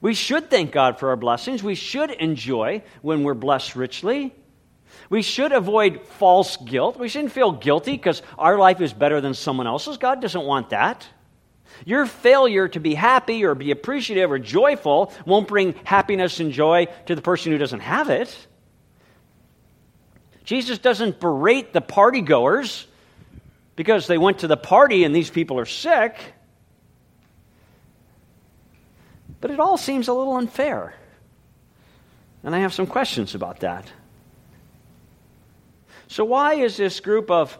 We 0.00 0.14
should 0.14 0.48
thank 0.48 0.72
God 0.72 0.98
for 0.98 1.10
our 1.10 1.16
blessings. 1.16 1.62
We 1.62 1.74
should 1.74 2.10
enjoy 2.10 2.82
when 3.02 3.22
we're 3.22 3.34
blessed 3.34 3.76
richly. 3.76 4.34
We 5.10 5.22
should 5.22 5.52
avoid 5.52 6.06
false 6.06 6.56
guilt. 6.56 6.98
We 6.98 7.08
shouldn't 7.08 7.32
feel 7.32 7.52
guilty 7.52 7.92
because 7.92 8.22
our 8.38 8.58
life 8.58 8.80
is 8.80 8.92
better 8.92 9.20
than 9.20 9.34
someone 9.34 9.66
else's. 9.66 9.98
God 9.98 10.22
doesn't 10.22 10.44
want 10.44 10.70
that. 10.70 11.06
Your 11.84 12.06
failure 12.06 12.68
to 12.68 12.80
be 12.80 12.94
happy 12.94 13.44
or 13.44 13.54
be 13.54 13.70
appreciative 13.70 14.30
or 14.30 14.38
joyful 14.38 15.12
won't 15.24 15.48
bring 15.48 15.74
happiness 15.84 16.40
and 16.40 16.52
joy 16.52 16.88
to 17.06 17.14
the 17.14 17.22
person 17.22 17.52
who 17.52 17.58
doesn't 17.58 17.80
have 17.80 18.10
it. 18.10 18.34
Jesus 20.44 20.78
doesn't 20.78 21.20
berate 21.20 21.72
the 21.72 21.80
partygoers 21.80 22.86
because 23.80 24.06
they 24.06 24.18
went 24.18 24.40
to 24.40 24.46
the 24.46 24.58
party 24.58 25.04
and 25.04 25.16
these 25.16 25.30
people 25.30 25.58
are 25.58 25.64
sick. 25.64 26.14
But 29.40 29.50
it 29.50 29.58
all 29.58 29.78
seems 29.78 30.08
a 30.08 30.12
little 30.12 30.36
unfair. 30.36 30.92
And 32.42 32.54
I 32.54 32.58
have 32.58 32.74
some 32.74 32.86
questions 32.86 33.34
about 33.34 33.60
that. 33.60 33.90
So, 36.08 36.26
why 36.26 36.56
is 36.56 36.76
this 36.76 37.00
group 37.00 37.30
of 37.30 37.58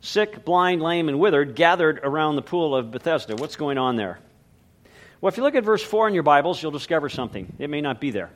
sick, 0.00 0.42
blind, 0.42 0.80
lame, 0.80 1.10
and 1.10 1.20
withered, 1.20 1.54
gathered 1.54 2.00
around 2.02 2.36
the 2.36 2.42
pool 2.42 2.74
of 2.74 2.90
Bethesda. 2.90 3.36
What's 3.36 3.56
going 3.56 3.76
on 3.76 3.96
there? 3.96 4.18
Well, 5.20 5.28
if 5.28 5.36
you 5.36 5.42
look 5.42 5.54
at 5.54 5.64
verse 5.64 5.82
4 5.82 6.08
in 6.08 6.14
your 6.14 6.22
Bibles, 6.22 6.62
you'll 6.62 6.72
discover 6.72 7.10
something. 7.10 7.52
It 7.58 7.68
may 7.68 7.82
not 7.82 8.00
be 8.00 8.10
there. 8.10 8.30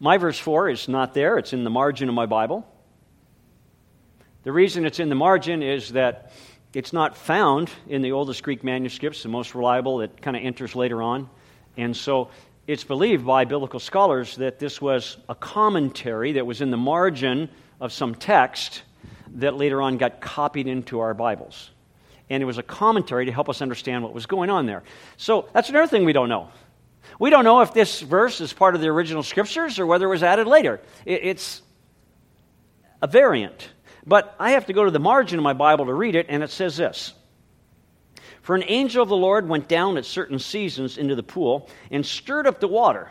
My 0.00 0.16
verse 0.16 0.40
4 0.40 0.70
is 0.70 0.88
not 0.88 1.14
there, 1.14 1.38
it's 1.38 1.52
in 1.52 1.62
the 1.62 1.70
margin 1.70 2.08
of 2.08 2.16
my 2.16 2.26
Bible. 2.26 2.66
The 4.42 4.52
reason 4.52 4.86
it's 4.86 5.00
in 5.00 5.10
the 5.10 5.14
margin 5.14 5.62
is 5.62 5.90
that 5.90 6.32
it's 6.72 6.92
not 6.92 7.16
found 7.16 7.70
in 7.88 8.00
the 8.00 8.12
oldest 8.12 8.42
Greek 8.42 8.64
manuscripts, 8.64 9.22
the 9.22 9.28
most 9.28 9.54
reliable. 9.54 10.00
It 10.00 10.22
kind 10.22 10.36
of 10.36 10.42
enters 10.42 10.74
later 10.74 11.02
on. 11.02 11.28
And 11.76 11.94
so 11.94 12.30
it's 12.66 12.84
believed 12.84 13.26
by 13.26 13.44
biblical 13.44 13.80
scholars 13.80 14.36
that 14.36 14.58
this 14.58 14.80
was 14.80 15.18
a 15.28 15.34
commentary 15.34 16.32
that 16.32 16.46
was 16.46 16.60
in 16.62 16.70
the 16.70 16.76
margin 16.78 17.50
of 17.80 17.92
some 17.92 18.14
text 18.14 18.82
that 19.34 19.56
later 19.56 19.82
on 19.82 19.98
got 19.98 20.20
copied 20.20 20.66
into 20.66 21.00
our 21.00 21.12
Bibles. 21.12 21.70
And 22.30 22.42
it 22.42 22.46
was 22.46 22.58
a 22.58 22.62
commentary 22.62 23.26
to 23.26 23.32
help 23.32 23.48
us 23.48 23.60
understand 23.60 24.04
what 24.04 24.14
was 24.14 24.24
going 24.24 24.48
on 24.48 24.64
there. 24.64 24.84
So 25.16 25.48
that's 25.52 25.68
another 25.68 25.86
thing 25.86 26.04
we 26.04 26.12
don't 26.12 26.28
know. 26.28 26.48
We 27.18 27.28
don't 27.28 27.44
know 27.44 27.60
if 27.60 27.74
this 27.74 28.00
verse 28.00 28.40
is 28.40 28.52
part 28.52 28.74
of 28.74 28.80
the 28.80 28.88
original 28.88 29.22
scriptures 29.22 29.78
or 29.78 29.86
whether 29.86 30.06
it 30.06 30.10
was 30.10 30.22
added 30.22 30.46
later. 30.46 30.80
It's 31.04 31.60
a 33.02 33.06
variant. 33.06 33.68
But 34.06 34.34
I 34.38 34.52
have 34.52 34.66
to 34.66 34.72
go 34.72 34.84
to 34.84 34.90
the 34.90 34.98
margin 34.98 35.38
of 35.38 35.42
my 35.42 35.52
Bible 35.52 35.86
to 35.86 35.94
read 35.94 36.14
it, 36.14 36.26
and 36.28 36.42
it 36.42 36.50
says 36.50 36.76
this 36.76 37.12
For 38.42 38.54
an 38.54 38.64
angel 38.66 39.02
of 39.02 39.08
the 39.08 39.16
Lord 39.16 39.48
went 39.48 39.68
down 39.68 39.96
at 39.96 40.04
certain 40.04 40.38
seasons 40.38 40.98
into 40.98 41.14
the 41.14 41.22
pool 41.22 41.68
and 41.90 42.04
stirred 42.04 42.46
up 42.46 42.60
the 42.60 42.68
water. 42.68 43.10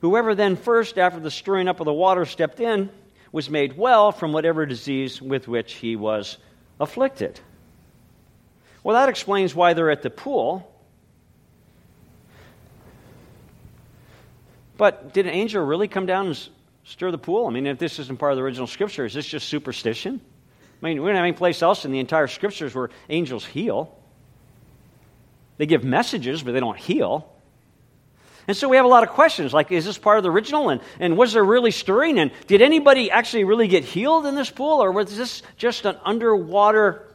Whoever 0.00 0.34
then 0.34 0.56
first, 0.56 0.98
after 0.98 1.20
the 1.20 1.30
stirring 1.30 1.68
up 1.68 1.80
of 1.80 1.86
the 1.86 1.92
water, 1.92 2.26
stepped 2.26 2.60
in, 2.60 2.90
was 3.32 3.48
made 3.48 3.76
well 3.76 4.12
from 4.12 4.32
whatever 4.32 4.66
disease 4.66 5.22
with 5.22 5.48
which 5.48 5.74
he 5.74 5.96
was 5.96 6.36
afflicted. 6.78 7.40
Well, 8.82 8.96
that 8.96 9.08
explains 9.08 9.54
why 9.54 9.74
they're 9.74 9.90
at 9.90 10.02
the 10.02 10.10
pool. 10.10 10.66
But 14.76 15.12
did 15.12 15.26
an 15.26 15.32
angel 15.32 15.64
really 15.64 15.88
come 15.88 16.06
down 16.06 16.28
and 16.28 16.48
stir 16.90 17.12
the 17.12 17.18
pool? 17.18 17.46
I 17.46 17.50
mean, 17.50 17.66
if 17.66 17.78
this 17.78 17.98
isn't 18.00 18.18
part 18.18 18.32
of 18.32 18.36
the 18.36 18.42
original 18.42 18.66
scripture, 18.66 19.04
is 19.04 19.14
this 19.14 19.26
just 19.26 19.48
superstition? 19.48 20.20
I 20.82 20.86
mean, 20.86 21.00
we 21.00 21.08
don't 21.08 21.16
have 21.16 21.24
any 21.24 21.32
place 21.32 21.62
else 21.62 21.84
in 21.84 21.92
the 21.92 22.00
entire 22.00 22.26
scriptures 22.26 22.74
where 22.74 22.90
angels 23.08 23.44
heal. 23.44 23.96
They 25.58 25.66
give 25.66 25.84
messages, 25.84 26.42
but 26.42 26.52
they 26.52 26.60
don't 26.60 26.78
heal. 26.78 27.32
And 28.48 28.56
so 28.56 28.68
we 28.68 28.76
have 28.76 28.86
a 28.86 28.88
lot 28.88 29.04
of 29.04 29.10
questions 29.10 29.52
like, 29.52 29.70
is 29.70 29.84
this 29.84 29.98
part 29.98 30.18
of 30.18 30.24
the 30.24 30.30
original? 30.30 30.70
And, 30.70 30.80
and 30.98 31.16
was 31.16 31.32
there 31.32 31.44
really 31.44 31.70
stirring? 31.70 32.18
And 32.18 32.32
did 32.48 32.60
anybody 32.60 33.10
actually 33.10 33.44
really 33.44 33.68
get 33.68 33.84
healed 33.84 34.26
in 34.26 34.34
this 34.34 34.50
pool? 34.50 34.82
Or 34.82 34.90
was 34.90 35.16
this 35.16 35.42
just 35.56 35.84
an 35.84 35.96
underwater, 36.04 37.06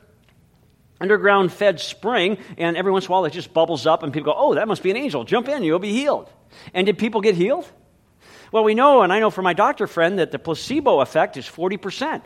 underground 1.01 1.51
fed 1.51 1.82
spring? 1.82 2.38
And 2.58 2.77
every 2.77 2.94
once 2.94 3.05
in 3.05 3.10
a 3.10 3.12
while 3.12 3.25
it 3.25 3.34
just 3.34 3.53
bubbles 3.53 3.86
up 3.86 4.03
and 4.03 4.13
people 4.13 4.32
go, 4.32 4.39
oh, 4.39 4.55
that 4.55 4.70
must 4.70 4.84
be 4.84 4.91
an 4.91 4.98
angel. 4.98 5.25
Jump 5.25 5.50
in, 5.50 5.63
you'll 5.63 5.79
be 5.79 5.91
healed. 5.91 6.29
And 6.74 6.86
did 6.86 6.98
people 6.98 7.20
get 7.20 7.36
healed? 7.36 7.70
Well, 8.55 8.63
we 8.63 8.74
know, 8.74 9.01
and 9.01 9.12
I 9.12 9.19
know 9.19 9.31
from 9.31 9.43
my 9.43 9.51
doctor 9.51 9.85
friend, 9.85 10.19
that 10.19 10.31
the 10.31 10.39
placebo 10.39 11.01
effect 11.01 11.35
is 11.35 11.45
40%. 11.45 12.25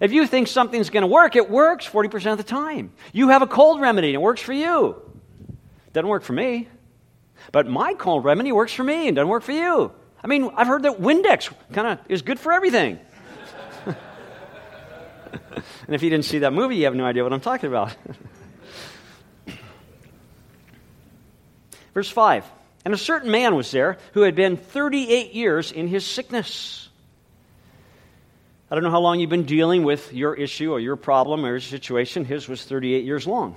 If 0.00 0.10
you 0.10 0.26
think 0.26 0.48
something's 0.48 0.90
going 0.90 1.02
to 1.02 1.06
work, 1.06 1.36
it 1.36 1.48
works 1.48 1.88
40% 1.88 2.32
of 2.32 2.38
the 2.38 2.42
time. 2.42 2.92
You 3.12 3.28
have 3.28 3.40
a 3.40 3.46
cold 3.46 3.80
remedy 3.80 4.08
and 4.08 4.16
it 4.16 4.20
works 4.20 4.40
for 4.40 4.52
you. 4.52 5.00
Doesn't 5.92 6.08
work 6.08 6.24
for 6.24 6.32
me. 6.32 6.66
But 7.52 7.68
my 7.68 7.94
cold 7.94 8.24
remedy 8.24 8.50
works 8.50 8.72
for 8.72 8.82
me 8.82 9.06
and 9.06 9.14
doesn't 9.14 9.28
work 9.28 9.44
for 9.44 9.52
you. 9.52 9.92
I 10.20 10.26
mean, 10.26 10.50
I've 10.56 10.66
heard 10.66 10.82
that 10.82 11.00
Windex 11.00 11.48
kind 11.72 11.86
of 11.86 12.00
is 12.08 12.22
good 12.22 12.40
for 12.40 12.50
everything. 12.52 12.98
and 13.86 13.94
if 15.90 16.02
you 16.02 16.10
didn't 16.10 16.24
see 16.24 16.40
that 16.40 16.52
movie, 16.52 16.74
you 16.74 16.86
have 16.86 16.96
no 16.96 17.04
idea 17.04 17.22
what 17.22 17.32
I'm 17.32 17.40
talking 17.40 17.68
about. 17.68 17.94
Verse 21.94 22.10
5 22.10 22.57
And 22.84 22.94
a 22.94 22.98
certain 22.98 23.30
man 23.30 23.54
was 23.54 23.70
there 23.70 23.98
who 24.14 24.22
had 24.22 24.34
been 24.34 24.56
38 24.56 25.34
years 25.34 25.72
in 25.72 25.88
his 25.88 26.06
sickness. 26.06 26.88
I 28.70 28.74
don't 28.74 28.84
know 28.84 28.90
how 28.90 29.00
long 29.00 29.18
you've 29.18 29.30
been 29.30 29.44
dealing 29.44 29.82
with 29.82 30.12
your 30.12 30.34
issue 30.34 30.72
or 30.72 30.80
your 30.80 30.96
problem 30.96 31.44
or 31.44 31.50
your 31.50 31.60
situation. 31.60 32.24
His 32.24 32.48
was 32.48 32.64
38 32.64 33.04
years 33.04 33.26
long. 33.26 33.56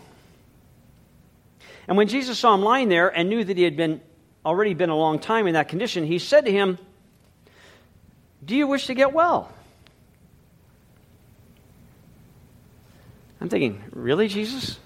And 1.87 1.97
when 1.97 2.07
Jesus 2.07 2.39
saw 2.39 2.53
him 2.55 2.61
lying 2.61 2.89
there 2.89 3.09
and 3.09 3.29
knew 3.29 3.43
that 3.43 3.57
he 3.57 3.63
had 3.63 3.75
been 3.75 4.01
already 4.45 4.73
been 4.73 4.89
a 4.89 4.95
long 4.95 5.19
time 5.19 5.47
in 5.47 5.53
that 5.53 5.67
condition, 5.67 6.05
he 6.05 6.19
said 6.19 6.45
to 6.45 6.51
him, 6.51 6.77
Do 8.43 8.55
you 8.55 8.67
wish 8.67 8.87
to 8.87 8.93
get 8.93 9.13
well? 9.13 9.51
I'm 13.41 13.49
thinking, 13.49 13.83
Really, 13.91 14.27
Jesus? 14.27 14.79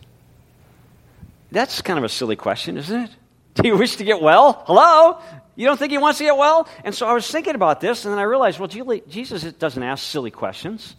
That's 1.52 1.82
kind 1.82 1.98
of 2.00 2.04
a 2.04 2.10
silly 2.10 2.36
question, 2.36 2.78
isn't 2.78 3.02
it? 3.04 3.12
Do 3.62 3.68
you 3.68 3.78
wish 3.78 3.98
to 3.98 4.04
get 4.04 4.22
well? 4.22 4.64
Hello? 4.68 5.22
You 5.56 5.66
don't 5.66 5.78
think 5.78 5.92
he 5.92 5.98
wants 5.98 6.18
to 6.20 6.26
get 6.26 6.38
well? 6.38 6.68
And 6.84 6.94
so 6.94 7.08
I 7.08 7.14
was 7.14 7.30
thinking 7.30 7.56
about 7.56 7.80
this, 7.80 8.06
and 8.06 8.12
then 8.12 8.20
I 8.20 8.24
realized, 8.24 8.60
well, 8.60 8.68
Jesus 8.68 9.44
doesn't 9.54 9.82
ask 9.82 10.04
silly 10.04 10.32
questions. 10.32 10.96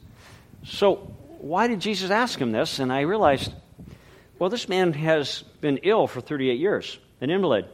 So 0.64 0.96
why 1.38 1.68
did 1.68 1.80
Jesus 1.80 2.10
ask 2.10 2.38
him 2.38 2.52
this? 2.52 2.78
And 2.78 2.92
I 2.92 3.00
realized 3.02 3.52
well, 4.38 4.50
this 4.50 4.68
man 4.68 4.92
has 4.92 5.42
been 5.60 5.78
ill 5.78 6.06
for 6.06 6.20
38 6.20 6.58
years, 6.58 6.98
an 7.20 7.30
invalid. 7.30 7.66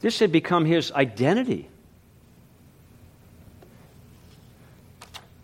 This 0.00 0.20
had 0.20 0.30
become 0.30 0.64
his 0.64 0.92
identity. 0.92 1.68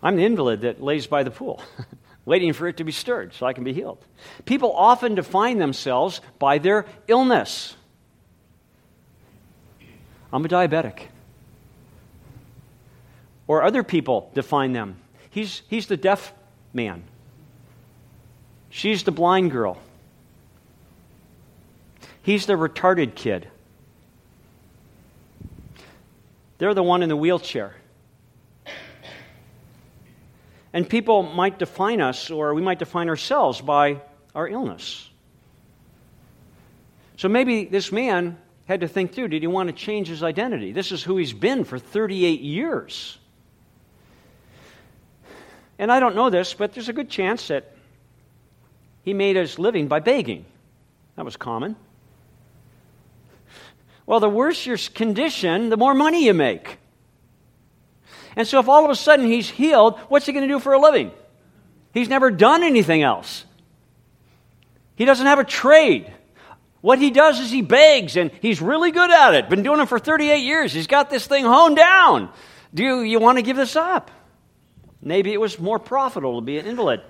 I'm 0.01 0.15
the 0.15 0.25
invalid 0.25 0.61
that 0.61 0.81
lays 0.81 1.05
by 1.05 1.23
the 1.23 1.31
pool, 1.31 1.61
waiting 2.25 2.53
for 2.53 2.67
it 2.67 2.77
to 2.77 2.83
be 2.83 2.91
stirred 2.91 3.33
so 3.33 3.45
I 3.45 3.53
can 3.53 3.63
be 3.63 3.73
healed. 3.73 4.03
People 4.45 4.73
often 4.73 5.15
define 5.15 5.57
themselves 5.57 6.21
by 6.39 6.57
their 6.57 6.85
illness. 7.07 7.75
I'm 10.31 10.45
a 10.45 10.47
diabetic. 10.47 11.07
Or 13.47 13.63
other 13.63 13.83
people 13.83 14.31
define 14.33 14.73
them. 14.73 14.97
He's, 15.29 15.63
he's 15.67 15.87
the 15.87 15.97
deaf 15.97 16.33
man. 16.73 17.03
She's 18.69 19.03
the 19.03 19.11
blind 19.11 19.51
girl. 19.51 19.77
He's 22.23 22.45
the 22.45 22.53
retarded 22.53 23.15
kid. 23.15 23.47
They're 26.59 26.73
the 26.73 26.83
one 26.83 27.01
in 27.01 27.09
the 27.09 27.17
wheelchair. 27.17 27.75
And 30.73 30.87
people 30.87 31.23
might 31.23 31.59
define 31.59 32.01
us, 32.01 32.31
or 32.31 32.53
we 32.53 32.61
might 32.61 32.79
define 32.79 33.09
ourselves 33.09 33.59
by 33.59 34.01
our 34.33 34.47
illness. 34.47 35.09
So 37.17 37.27
maybe 37.27 37.65
this 37.65 37.91
man 37.91 38.37
had 38.65 38.81
to 38.81 38.87
think 38.87 39.13
through 39.13 39.27
did 39.27 39.43
he 39.43 39.47
want 39.47 39.67
to 39.67 39.73
change 39.73 40.07
his 40.07 40.23
identity? 40.23 40.71
This 40.71 40.91
is 40.91 41.03
who 41.03 41.17
he's 41.17 41.33
been 41.33 41.65
for 41.65 41.77
38 41.77 42.41
years. 42.41 43.17
And 45.77 45.91
I 45.91 45.99
don't 45.99 46.15
know 46.15 46.29
this, 46.29 46.53
but 46.53 46.73
there's 46.73 46.89
a 46.89 46.93
good 46.93 47.09
chance 47.09 47.49
that 47.49 47.75
he 49.03 49.13
made 49.13 49.35
his 49.35 49.59
living 49.59 49.87
by 49.87 49.99
begging. 49.99 50.45
That 51.15 51.25
was 51.25 51.35
common. 51.35 51.75
Well, 54.05 54.19
the 54.19 54.29
worse 54.29 54.65
your 54.65 54.77
condition, 54.77 55.69
the 55.69 55.77
more 55.77 55.93
money 55.93 56.25
you 56.25 56.33
make. 56.33 56.77
And 58.35 58.47
so, 58.47 58.59
if 58.59 58.69
all 58.69 58.85
of 58.85 58.91
a 58.91 58.95
sudden 58.95 59.25
he's 59.25 59.49
healed, 59.49 59.99
what's 60.07 60.25
he 60.25 60.31
going 60.31 60.47
to 60.47 60.53
do 60.53 60.59
for 60.59 60.73
a 60.73 60.79
living? 60.79 61.11
He's 61.93 62.09
never 62.09 62.31
done 62.31 62.63
anything 62.63 63.01
else. 63.03 63.45
He 64.95 65.05
doesn't 65.05 65.25
have 65.25 65.39
a 65.39 65.43
trade. 65.43 66.11
What 66.81 66.99
he 66.99 67.11
does 67.11 67.39
is 67.39 67.51
he 67.51 67.61
begs, 67.61 68.15
and 68.15 68.31
he's 68.41 68.61
really 68.61 68.91
good 68.91 69.11
at 69.11 69.35
it. 69.35 69.49
Been 69.49 69.63
doing 69.63 69.79
it 69.79 69.87
for 69.87 69.99
38 69.99 70.37
years. 70.37 70.73
He's 70.73 70.87
got 70.87 71.09
this 71.09 71.27
thing 71.27 71.45
honed 71.45 71.75
down. 71.75 72.31
Do 72.73 72.83
you, 72.83 73.01
you 73.01 73.19
want 73.19 73.37
to 73.37 73.41
give 73.43 73.57
this 73.57 73.75
up? 73.75 74.09
Maybe 75.01 75.33
it 75.33 75.39
was 75.39 75.59
more 75.59 75.79
profitable 75.79 76.39
to 76.39 76.45
be 76.45 76.57
an 76.57 76.65
invalid. 76.65 77.01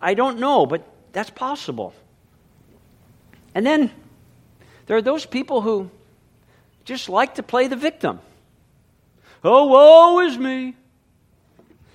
I 0.00 0.14
don't 0.14 0.38
know, 0.38 0.66
but 0.66 0.86
that's 1.12 1.30
possible. 1.30 1.94
And 3.54 3.64
then 3.64 3.90
there 4.86 4.96
are 4.96 5.02
those 5.02 5.24
people 5.24 5.60
who 5.60 5.90
just 6.84 7.08
like 7.08 7.36
to 7.36 7.42
play 7.42 7.68
the 7.68 7.76
victim. 7.76 8.20
Oh, 9.44 9.66
woe 9.66 10.20
is 10.20 10.38
me. 10.38 10.74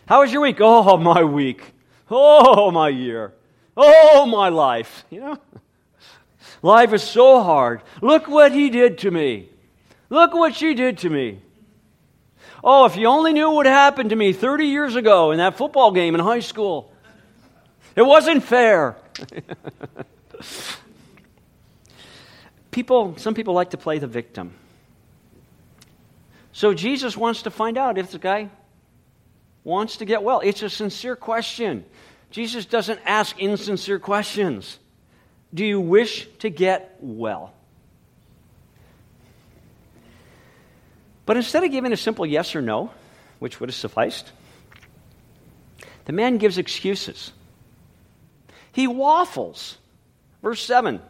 How 0.06 0.22
was 0.22 0.32
your 0.32 0.42
week? 0.42 0.58
Oh, 0.62 0.98
my 0.98 1.24
week. 1.24 1.64
Oh, 2.10 2.70
my 2.72 2.90
year. 2.90 3.34
Oh, 3.76 4.26
my 4.28 4.50
life. 4.50 5.04
You 5.10 5.22
know? 5.22 5.38
Life 6.62 6.94
is 6.94 7.04
so 7.04 7.42
hard. 7.42 7.82
Look 8.02 8.28
what 8.28 8.52
he 8.52 8.70
did 8.70 9.00
to 9.00 9.12
me. 9.12 9.50
Look 10.10 10.34
what 10.34 10.56
she 10.56 10.74
did 10.74 11.00
to 11.00 11.10
me. 11.10 11.42
Oh, 12.64 12.86
if 12.86 12.98
you 12.98 13.08
only 13.08 13.34
knew 13.34 13.52
what 13.52 13.66
happened 13.66 14.10
to 14.10 14.16
me 14.16 14.34
30 14.34 14.66
years 14.66 14.96
ago 14.96 15.32
in 15.32 15.38
that 15.38 15.58
football 15.58 15.92
game 15.92 16.14
in 16.14 16.22
high 16.22 16.42
school. 16.42 16.92
It 17.96 18.02
wasn't 18.02 18.44
fair. 18.44 18.98
people, 22.72 23.16
some 23.18 23.34
people 23.34 23.54
like 23.54 23.72
to 23.72 23.78
play 23.78 24.00
the 24.00 24.08
victim. 24.08 24.54
So 26.52 26.74
Jesus 26.74 27.16
wants 27.16 27.44
to 27.44 27.52
find 27.52 27.78
out 27.78 27.98
if 27.98 28.12
the 28.12 28.20
guy 28.20 28.50
wants 29.64 29.98
to 29.98 30.06
get 30.06 30.24
well. 30.24 30.40
It's 30.40 30.62
a 30.64 30.70
sincere 30.70 31.16
question. 31.16 31.86
Jesus 32.32 32.66
doesn't 32.66 33.00
ask 33.06 33.38
insincere 33.40 34.00
questions. 34.00 34.80
Do 35.54 35.66
you 35.66 35.80
wish 35.80 36.28
to 36.40 36.50
get 36.50 36.98
well? 37.00 37.54
But 41.26 41.38
instead 41.38 41.64
of 41.64 41.72
giving 41.72 41.94
a 41.94 41.98
simple 41.98 42.26
yes 42.26 42.56
or 42.56 42.62
no, 42.62 42.92
which 43.38 43.60
would 43.60 43.70
have 43.70 43.76
sufficed, 43.76 44.32
the 46.06 46.14
man 46.14 46.38
gives 46.38 46.58
excuses. 46.58 47.32
he 48.72 48.88
waffles. 48.88 49.78
Verse 50.42 50.64
7 50.64 51.02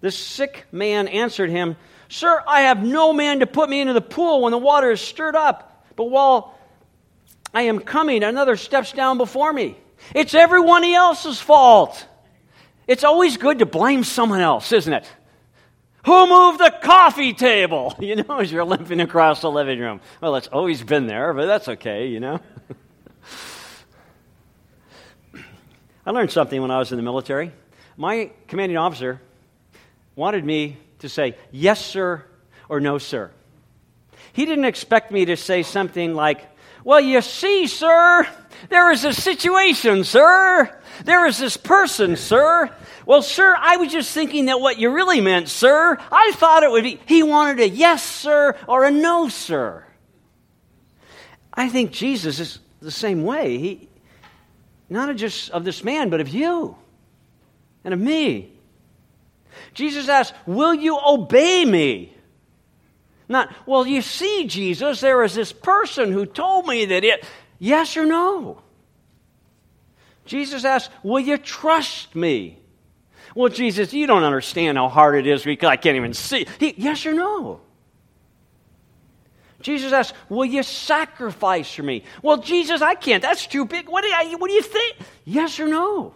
The 0.00 0.10
sick 0.10 0.66
man 0.72 1.08
answered 1.08 1.50
him, 1.50 1.76
Sir, 2.08 2.42
I 2.46 2.62
have 2.62 2.82
no 2.82 3.12
man 3.12 3.40
to 3.40 3.46
put 3.46 3.68
me 3.68 3.80
into 3.80 3.92
the 3.92 4.00
pool 4.00 4.42
when 4.42 4.50
the 4.50 4.58
water 4.58 4.90
is 4.90 5.00
stirred 5.00 5.36
up. 5.36 5.84
But 5.94 6.04
while 6.04 6.58
I 7.52 7.62
am 7.62 7.80
coming, 7.80 8.22
another 8.22 8.56
steps 8.56 8.92
down 8.92 9.18
before 9.18 9.52
me. 9.52 9.76
It's 10.14 10.32
everyone 10.34 10.84
else's 10.84 11.40
fault. 11.40 12.06
It's 12.86 13.04
always 13.04 13.36
good 13.36 13.58
to 13.58 13.66
blame 13.66 14.04
someone 14.04 14.40
else, 14.40 14.72
isn't 14.72 14.92
it? 14.92 15.10
Who 16.06 16.26
moved 16.26 16.60
the 16.60 16.74
coffee 16.82 17.34
table? 17.34 17.94
You 18.00 18.16
know, 18.16 18.38
as 18.38 18.50
you're 18.50 18.64
limping 18.64 19.00
across 19.00 19.42
the 19.42 19.50
living 19.50 19.78
room. 19.78 20.00
Well, 20.22 20.36
it's 20.36 20.46
always 20.46 20.82
been 20.82 21.06
there, 21.06 21.34
but 21.34 21.44
that's 21.44 21.68
okay, 21.68 22.06
you 22.06 22.20
know. 22.20 22.40
I 26.06 26.10
learned 26.10 26.30
something 26.30 26.62
when 26.62 26.70
I 26.70 26.78
was 26.78 26.90
in 26.90 26.96
the 26.96 27.02
military. 27.02 27.52
My 27.98 28.30
commanding 28.46 28.78
officer 28.78 29.20
wanted 30.16 30.42
me 30.44 30.78
to 31.00 31.08
say 31.08 31.36
yes, 31.50 31.84
sir, 31.84 32.24
or 32.68 32.80
no, 32.80 32.98
sir. 32.98 33.30
He 34.32 34.44
didn't 34.44 34.64
expect 34.66 35.10
me 35.10 35.24
to 35.26 35.36
say 35.36 35.62
something 35.62 36.14
like, 36.14 36.44
well, 36.84 37.00
you 37.00 37.20
see, 37.22 37.66
sir, 37.66 38.26
there 38.68 38.90
is 38.92 39.04
a 39.04 39.12
situation, 39.12 40.04
sir. 40.04 40.74
There 41.04 41.26
is 41.26 41.38
this 41.38 41.56
person, 41.56 42.16
sir. 42.16 42.70
Well, 43.06 43.22
sir, 43.22 43.54
I 43.58 43.76
was 43.78 43.92
just 43.92 44.12
thinking 44.12 44.46
that 44.46 44.60
what 44.60 44.78
you 44.78 44.90
really 44.90 45.20
meant, 45.20 45.48
sir, 45.48 45.96
I 46.10 46.32
thought 46.34 46.62
it 46.62 46.70
would 46.70 46.84
be, 46.84 47.00
he 47.06 47.22
wanted 47.22 47.60
a 47.60 47.68
yes, 47.68 48.04
sir, 48.04 48.56
or 48.66 48.84
a 48.84 48.90
no, 48.90 49.28
sir. 49.28 49.84
I 51.52 51.68
think 51.68 51.90
Jesus 51.90 52.38
is 52.38 52.58
the 52.80 52.90
same 52.90 53.24
way. 53.24 53.58
He, 53.58 53.88
not 54.88 55.14
just 55.16 55.50
of 55.50 55.64
this 55.64 55.82
man, 55.82 56.10
but 56.10 56.20
of 56.20 56.28
you 56.28 56.76
and 57.84 57.92
of 57.92 58.00
me. 58.00 58.52
Jesus 59.74 60.08
asks, 60.08 60.36
Will 60.46 60.74
you 60.74 60.98
obey 61.04 61.64
me? 61.64 62.14
Not, 63.28 63.54
well, 63.66 63.86
you 63.86 64.00
see, 64.00 64.46
Jesus, 64.46 65.00
there 65.00 65.22
is 65.22 65.34
this 65.34 65.52
person 65.52 66.12
who 66.12 66.24
told 66.24 66.66
me 66.66 66.86
that 66.86 67.04
it. 67.04 67.24
Yes 67.58 67.96
or 67.96 68.06
no? 68.06 68.62
Jesus 70.24 70.64
asks, 70.64 70.92
Will 71.02 71.20
you 71.20 71.36
trust 71.38 72.14
me? 72.14 72.58
Well, 73.34 73.50
Jesus, 73.50 73.92
you 73.92 74.06
don't 74.06 74.24
understand 74.24 74.78
how 74.78 74.88
hard 74.88 75.16
it 75.16 75.26
is 75.26 75.44
because 75.44 75.68
I 75.68 75.76
can't 75.76 75.96
even 75.96 76.14
see. 76.14 76.46
He, 76.58 76.74
yes 76.76 77.04
or 77.04 77.14
no? 77.14 77.60
Jesus 79.60 79.92
asks, 79.92 80.16
Will 80.28 80.44
you 80.44 80.62
sacrifice 80.62 81.72
for 81.74 81.82
me? 81.82 82.04
Well, 82.22 82.38
Jesus, 82.38 82.80
I 82.80 82.94
can't. 82.94 83.22
That's 83.22 83.46
too 83.46 83.64
big. 83.64 83.88
What 83.88 84.04
do, 84.04 84.38
what 84.38 84.48
do 84.48 84.54
you 84.54 84.62
think? 84.62 84.96
Yes 85.24 85.58
or 85.60 85.68
no? 85.68 86.14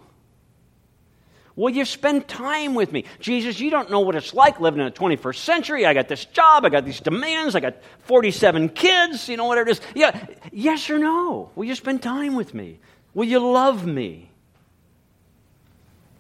Will 1.55 1.71
you 1.71 1.85
spend 1.85 2.29
time 2.29 2.75
with 2.75 2.93
me? 2.93 3.05
Jesus, 3.21 3.61
you 3.61 3.71
don't 3.71 3.91
know 3.91 4.01
what 4.01 4.15
it's 4.15 4.33
like 4.33 4.61
living 4.61 4.81
in 4.81 4.87
the 4.87 4.93
21st 4.93 5.37
century. 5.37 5.85
I 5.85 5.93
got 5.93 6.09
this 6.09 6.25
job, 6.25 6.65
I 6.65 6.71
got 6.71 6.85
these 6.85 7.01
demands, 7.01 7.55
I 7.55 7.61
got 7.61 7.75
47 8.05 8.71
kids, 8.71 9.29
you 9.29 9.37
know, 9.37 9.45
whatever 9.45 9.69
it 9.69 9.73
is. 9.73 9.81
Yeah, 9.95 10.27
yes 10.51 10.89
or 10.89 10.99
no? 10.99 11.51
Will 11.55 11.65
you 11.65 11.75
spend 11.75 12.03
time 12.03 12.37
with 12.37 12.55
me? 12.55 12.79
Will 13.13 13.27
you 13.27 13.39
love 13.39 13.87
me? 13.87 14.31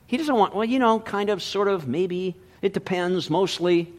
He 0.06 0.18
doesn't 0.18 0.34
want, 0.34 0.54
well, 0.54 0.66
you 0.66 0.78
know, 0.78 1.00
kind 1.00 1.30
of, 1.30 1.42
sort 1.42 1.68
of, 1.68 1.88
maybe, 1.88 2.36
it 2.60 2.74
depends, 2.74 3.30
mostly. 3.30 3.90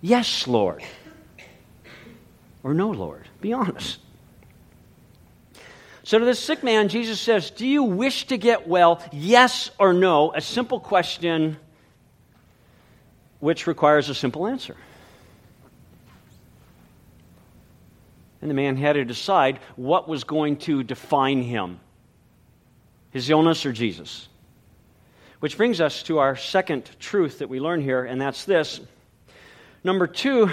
Yes, 0.00 0.48
Lord. 0.48 0.82
Or 2.64 2.74
no, 2.74 2.90
Lord. 2.90 3.28
Be 3.40 3.52
honest. 3.52 3.98
So 6.08 6.18
to 6.18 6.24
this 6.24 6.40
sick 6.40 6.62
man, 6.62 6.88
Jesus 6.88 7.20
says, 7.20 7.50
Do 7.50 7.66
you 7.66 7.82
wish 7.82 8.28
to 8.28 8.38
get 8.38 8.66
well? 8.66 9.02
Yes 9.12 9.70
or 9.78 9.92
no? 9.92 10.32
A 10.32 10.40
simple 10.40 10.80
question 10.80 11.58
which 13.40 13.66
requires 13.66 14.08
a 14.08 14.14
simple 14.14 14.46
answer. 14.46 14.74
And 18.40 18.48
the 18.50 18.54
man 18.54 18.78
had 18.78 18.94
to 18.94 19.04
decide 19.04 19.58
what 19.76 20.08
was 20.08 20.24
going 20.24 20.56
to 20.60 20.82
define 20.82 21.42
him 21.42 21.78
his 23.10 23.28
illness 23.28 23.66
or 23.66 23.72
Jesus. 23.72 24.28
Which 25.40 25.58
brings 25.58 25.78
us 25.78 26.02
to 26.04 26.20
our 26.20 26.36
second 26.36 26.88
truth 26.98 27.40
that 27.40 27.50
we 27.50 27.60
learn 27.60 27.82
here, 27.82 28.02
and 28.02 28.18
that's 28.18 28.46
this. 28.46 28.80
Number 29.84 30.06
two, 30.06 30.48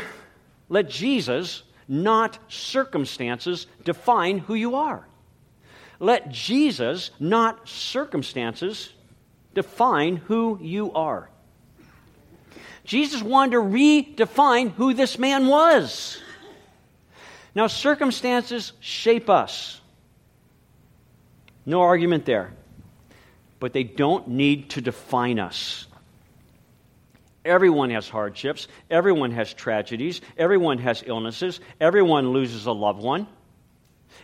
let 0.68 0.90
Jesus, 0.90 1.64
not 1.88 2.40
circumstances, 2.50 3.68
define 3.86 4.40
who 4.40 4.56
you 4.56 4.76
are. 4.76 5.08
Let 6.00 6.30
Jesus, 6.32 7.12
not 7.20 7.68
circumstances, 7.68 8.92
define 9.54 10.18
who 10.18 10.60
you 10.62 10.92
are. 10.94 11.30
Jesus 12.84 13.24
wanted 13.24 13.52
to 13.52 13.58
redefine 13.58 14.72
who 14.72 14.94
this 14.94 15.18
man 15.18 15.48
was. 15.48 16.22
Now, 17.56 17.68
circumstances 17.68 18.74
shape 18.80 19.30
us. 19.30 19.80
No 21.66 21.82
argument 21.82 22.26
there. 22.26 22.54
But 23.60 23.74
they 23.74 23.84
don't 23.84 24.28
need 24.28 24.72
to 24.72 24.82
define 24.82 25.40
us. 25.40 25.88
Everyone 27.44 27.92
has 27.92 28.10
hardships. 28.10 28.68
Everyone 28.90 29.32
has 29.32 29.54
tragedies. 29.54 30.22
Everyone 30.38 30.78
has 30.80 31.04
illnesses. 31.06 31.60
Everyone 31.80 32.34
loses 32.34 32.66
a 32.66 32.72
loved 32.72 33.02
one. 33.02 33.28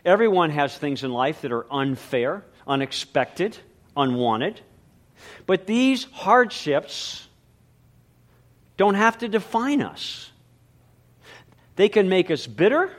Everyone 0.04 0.50
has 0.50 0.78
things 0.78 1.04
in 1.04 1.12
life 1.12 1.42
that 1.42 1.52
are 1.52 1.66
unfair, 1.72 2.44
unexpected, 2.68 3.58
unwanted. 3.96 4.60
But 5.46 5.68
these 5.68 6.06
hardships 6.06 7.28
don't 8.78 8.96
have 8.96 9.20
to 9.20 9.28
define 9.28 9.82
us. 9.82 10.32
They 11.76 11.90
can 11.90 12.10
make 12.10 12.32
us 12.32 12.48
bitter 12.48 12.92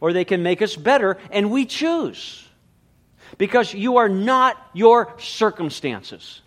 or 0.00 0.12
they 0.12 0.24
can 0.24 0.42
make 0.42 0.60
us 0.60 0.76
better, 0.76 1.16
and 1.30 1.50
we 1.50 1.64
choose. 1.64 2.46
Because 3.38 3.72
you 3.72 3.96
are 3.96 4.08
not 4.08 4.56
your 4.74 5.14
circumstances. 5.18 6.42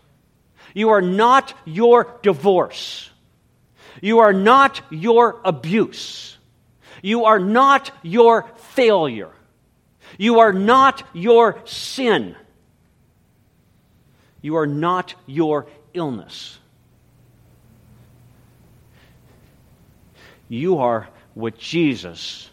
You 0.74 0.90
are 0.90 1.02
not 1.02 1.54
your 1.66 2.20
divorce. 2.22 3.10
You 4.00 4.20
are 4.20 4.34
not 4.34 4.82
your 4.92 5.42
abuse. 5.44 6.38
You 7.02 7.26
are 7.26 7.40
not 7.40 7.92
your 8.04 8.46
failure. 8.58 9.32
You 10.17 10.39
are 10.39 10.54
not 10.54 11.04
your 11.13 11.60
sin. 11.65 12.36
You 14.41 14.58
are 14.58 14.67
not 14.67 15.15
your 15.26 15.67
illness. 15.93 16.58
You 20.50 20.78
are 20.78 21.10
what 21.34 21.58
Jesus 21.58 22.50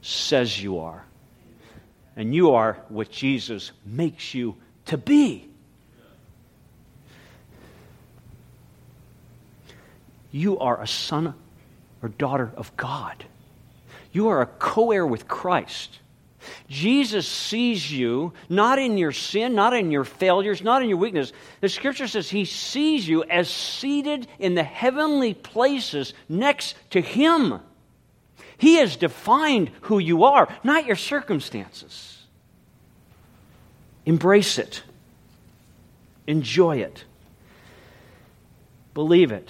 says 0.00 0.62
you 0.62 0.78
are. 0.78 1.04
And 2.16 2.34
you 2.34 2.52
are 2.52 2.78
what 2.88 3.10
Jesus 3.10 3.72
makes 3.84 4.34
you 4.34 4.56
to 4.86 4.96
be. 4.96 5.48
You 10.30 10.58
are 10.58 10.80
a 10.80 10.86
son 10.86 11.34
or 12.02 12.08
daughter 12.08 12.52
of 12.56 12.76
God. 12.76 13.24
You 14.12 14.28
are 14.28 14.42
a 14.42 14.46
co 14.46 14.92
heir 14.92 15.06
with 15.06 15.26
Christ. 15.26 15.98
Jesus 16.68 17.26
sees 17.26 17.90
you 17.90 18.32
not 18.48 18.78
in 18.78 18.98
your 18.98 19.12
sin, 19.12 19.54
not 19.54 19.74
in 19.74 19.90
your 19.90 20.04
failures, 20.04 20.62
not 20.62 20.82
in 20.82 20.88
your 20.88 20.98
weakness. 20.98 21.32
The 21.60 21.68
scripture 21.68 22.06
says 22.06 22.28
he 22.28 22.44
sees 22.44 23.06
you 23.06 23.24
as 23.24 23.48
seated 23.48 24.26
in 24.38 24.54
the 24.54 24.62
heavenly 24.62 25.34
places 25.34 26.14
next 26.28 26.76
to 26.90 27.00
him. 27.00 27.60
He 28.58 28.76
has 28.76 28.96
defined 28.96 29.70
who 29.82 29.98
you 29.98 30.24
are, 30.24 30.48
not 30.62 30.86
your 30.86 30.96
circumstances. 30.96 32.10
Embrace 34.06 34.58
it, 34.58 34.82
enjoy 36.26 36.78
it, 36.78 37.04
believe 38.92 39.32
it. 39.32 39.48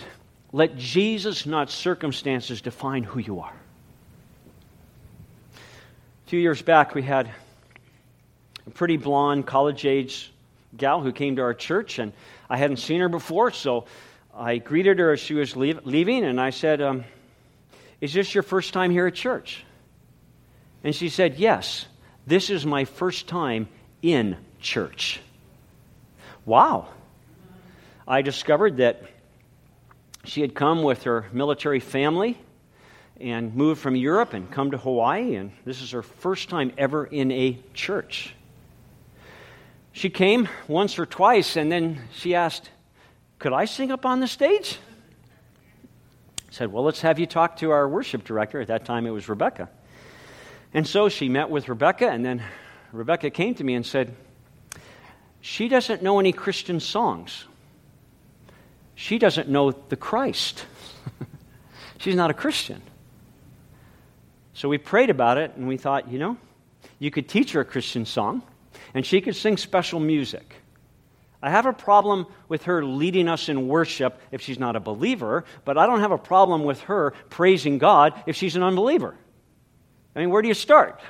Let 0.53 0.77
Jesus, 0.77 1.47
not 1.47 1.69
circumstances, 1.69 2.61
define 2.61 3.03
who 3.03 3.19
you 3.19 3.41
are. 3.41 3.64
A 6.25 6.27
few 6.27 6.41
years 6.41 6.63
back, 6.63 6.95
we 6.95 7.03
had 7.03 7.31
a 8.67 8.71
pretty 8.71 8.97
blonde, 8.97 9.47
college 9.47 9.85
age 9.85 10.33
gal 10.75 11.03
who 11.03 11.13
came 11.13 11.37
to 11.37 11.43
our 11.43 11.53
church, 11.53 11.99
and 11.99 12.15
I 12.49 12.57
hadn't 12.57 12.79
seen 12.79 13.01
her 13.01 13.11
before, 13.11 13.51
so 13.51 13.85
I 14.35 14.57
greeted 14.57 14.99
her 15.01 15.13
as 15.13 15.21
she 15.21 15.35
was 15.35 15.55
leave, 15.55 15.85
leaving, 15.85 16.25
and 16.25 16.41
I 16.41 16.49
said, 16.49 16.81
um, 16.81 17.05
Is 18.01 18.15
this 18.15 18.35
your 18.35 18.43
first 18.43 18.73
time 18.73 18.91
here 18.91 19.07
at 19.07 19.15
church? 19.15 19.65
And 20.83 20.95
she 20.95 21.11
said, 21.11 21.37
Yes, 21.37 21.85
this 22.27 22.49
is 22.49 22.65
my 22.65 22.87
first 22.87 23.29
time 23.29 23.69
in 24.01 24.39
church. 24.61 25.21
Wow. 26.47 26.89
I 28.09 28.23
discovered 28.23 28.79
that 28.79 29.03
she 30.25 30.41
had 30.41 30.55
come 30.55 30.83
with 30.83 31.03
her 31.03 31.27
military 31.35 31.81
family 31.81 32.39
and 33.21 33.55
moved 33.55 33.81
from 33.81 33.97
Europe 33.97 34.33
and 34.33 34.51
come 34.51 34.73
to 34.73 34.79
Hawaii, 34.79 35.37
and 35.37 35.53
this 35.65 35.81
is 35.81 35.93
her 35.93 36.03
first 36.03 36.49
time 36.49 36.73
ever 36.77 37.05
in 37.05 37.31
a 37.31 37.59
church. 37.73 38.35
She 39.93 40.11
came 40.11 40.49
once 40.67 40.99
or 40.99 41.07
twice, 41.07 41.57
and 41.57 41.71
then 41.71 42.01
she 42.13 42.35
asked, 42.35 42.69
Could 43.39 43.53
I 43.53 43.67
sing 43.67 43.93
up 43.93 44.05
on 44.05 44.19
the 44.19 44.27
stage? 44.27 44.79
I 46.49 46.53
said, 46.53 46.73
Well, 46.73 46.83
let's 46.83 47.01
have 47.03 47.21
you 47.21 47.27
talk 47.27 47.59
to 47.59 47.71
our 47.71 47.89
worship 47.89 48.25
director. 48.25 48.61
At 48.61 48.69
that 48.69 48.85
time, 48.85 49.07
it 49.07 49.11
was 49.11 49.29
Rebecca. 49.29 49.69
And 50.73 50.87
so 50.87 51.09
she 51.09 51.29
met 51.29 51.49
with 51.49 51.69
Rebecca, 51.69 52.11
and 52.11 52.25
then 52.25 52.43
Rebecca 52.91 53.31
came 53.31 53.55
to 53.55 53.63
me 53.63 53.75
and 53.75 53.87
said, 53.87 54.17
She 55.41 55.69
doesn't 55.69 56.03
know 56.03 56.19
any 56.19 56.33
Christian 56.33 56.81
songs. 56.81 57.45
She 58.97 59.19
doesn't 59.19 59.49
know 59.49 59.71
the 59.71 59.97
Christ. 59.97 60.67
She's 61.99 62.17
not 62.17 62.31
a 62.31 62.35
Christian. 62.35 62.83
So 64.55 64.69
we 64.69 64.79
prayed 64.79 65.11
about 65.11 65.37
it, 65.37 65.53
and 65.57 65.69
we 65.69 65.77
thought, 65.77 66.09
you 66.09 66.19
know, 66.19 66.37
you 66.99 67.11
could 67.11 67.29
teach 67.29 67.53
her 67.53 67.61
a 67.61 67.65
Christian 67.65 68.07
song, 68.07 68.43
and 68.95 69.05
she 69.05 69.21
could 69.21 69.37
sing 69.37 69.57
special 69.57 70.01
music. 70.01 70.55
I 71.43 71.51
have 71.51 71.67
a 71.67 71.75
problem 71.75 72.27
with 72.49 72.65
her 72.65 72.83
leading 72.83 73.29
us 73.29 73.51
in 73.51 73.69
worship 73.69 74.19
if 74.31 74.41
she's 74.41 74.59
not 74.59 74.77
a 74.77 74.81
believer, 74.81 75.45
but 75.67 75.77
I 75.77 75.85
don't 75.85 76.01
have 76.01 76.13
a 76.13 76.19
problem 76.19 76.65
with 76.65 76.81
her 76.83 77.13
praising 77.29 77.77
God 77.77 78.15
if 78.27 78.35
she's 78.37 78.57
an 78.57 78.63
unbeliever. 78.63 79.15
I 80.17 80.21
mean, 80.21 80.31
where 80.31 80.41
do 80.41 80.49
you 80.49 80.55
start? 80.55 81.01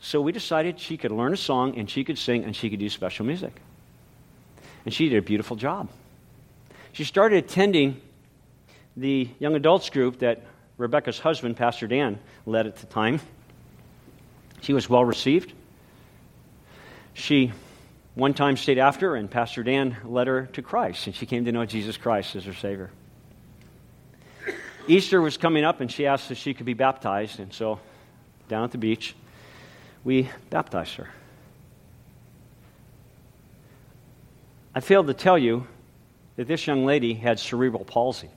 So 0.00 0.20
we 0.20 0.32
decided 0.32 0.80
she 0.80 0.96
could 0.96 1.12
learn 1.12 1.32
a 1.32 1.36
song 1.36 1.78
and 1.78 1.88
she 1.88 2.02
could 2.02 2.18
sing 2.18 2.42
and 2.42 2.56
she 2.56 2.70
could 2.70 2.80
do 2.80 2.88
special 2.88 3.24
music. 3.24 3.52
And 4.84 4.92
she 4.92 5.08
did 5.08 5.18
a 5.18 5.22
beautiful 5.22 5.54
job. 5.54 5.90
She 6.92 7.04
started 7.04 7.44
attending 7.44 8.00
the 8.96 9.28
young 9.38 9.54
adults 9.54 9.90
group 9.90 10.18
that 10.18 10.42
Rebecca's 10.78 11.18
husband, 11.18 11.56
Pastor 11.56 11.86
Dan, 11.86 12.18
led 12.46 12.66
at 12.66 12.76
the 12.76 12.86
time. 12.86 13.20
She 14.62 14.72
was 14.72 14.88
well 14.88 15.04
received. 15.04 15.52
She 17.14 17.52
one 18.14 18.34
time 18.34 18.56
stayed 18.56 18.78
after, 18.78 19.14
and 19.14 19.30
Pastor 19.30 19.62
Dan 19.62 19.96
led 20.04 20.26
her 20.26 20.46
to 20.52 20.62
Christ, 20.62 21.06
and 21.06 21.16
she 21.16 21.26
came 21.26 21.44
to 21.44 21.52
know 21.52 21.64
Jesus 21.64 21.96
Christ 21.96 22.36
as 22.36 22.44
her 22.44 22.54
Savior. 22.54 22.90
Easter 24.88 25.20
was 25.20 25.36
coming 25.36 25.64
up, 25.64 25.80
and 25.80 25.90
she 25.90 26.06
asked 26.06 26.30
if 26.30 26.38
she 26.38 26.54
could 26.54 26.66
be 26.66 26.74
baptized, 26.74 27.38
and 27.40 27.52
so 27.52 27.78
down 28.48 28.64
at 28.64 28.70
the 28.70 28.78
beach, 28.78 29.14
we 30.04 30.28
baptized 30.50 30.94
her. 30.96 31.08
I 34.74 34.80
failed 34.80 35.06
to 35.06 35.14
tell 35.14 35.38
you 35.38 35.66
that 36.36 36.48
this 36.48 36.66
young 36.66 36.84
lady 36.84 37.14
had 37.14 37.38
cerebral 37.38 37.84
palsy. 37.84 38.30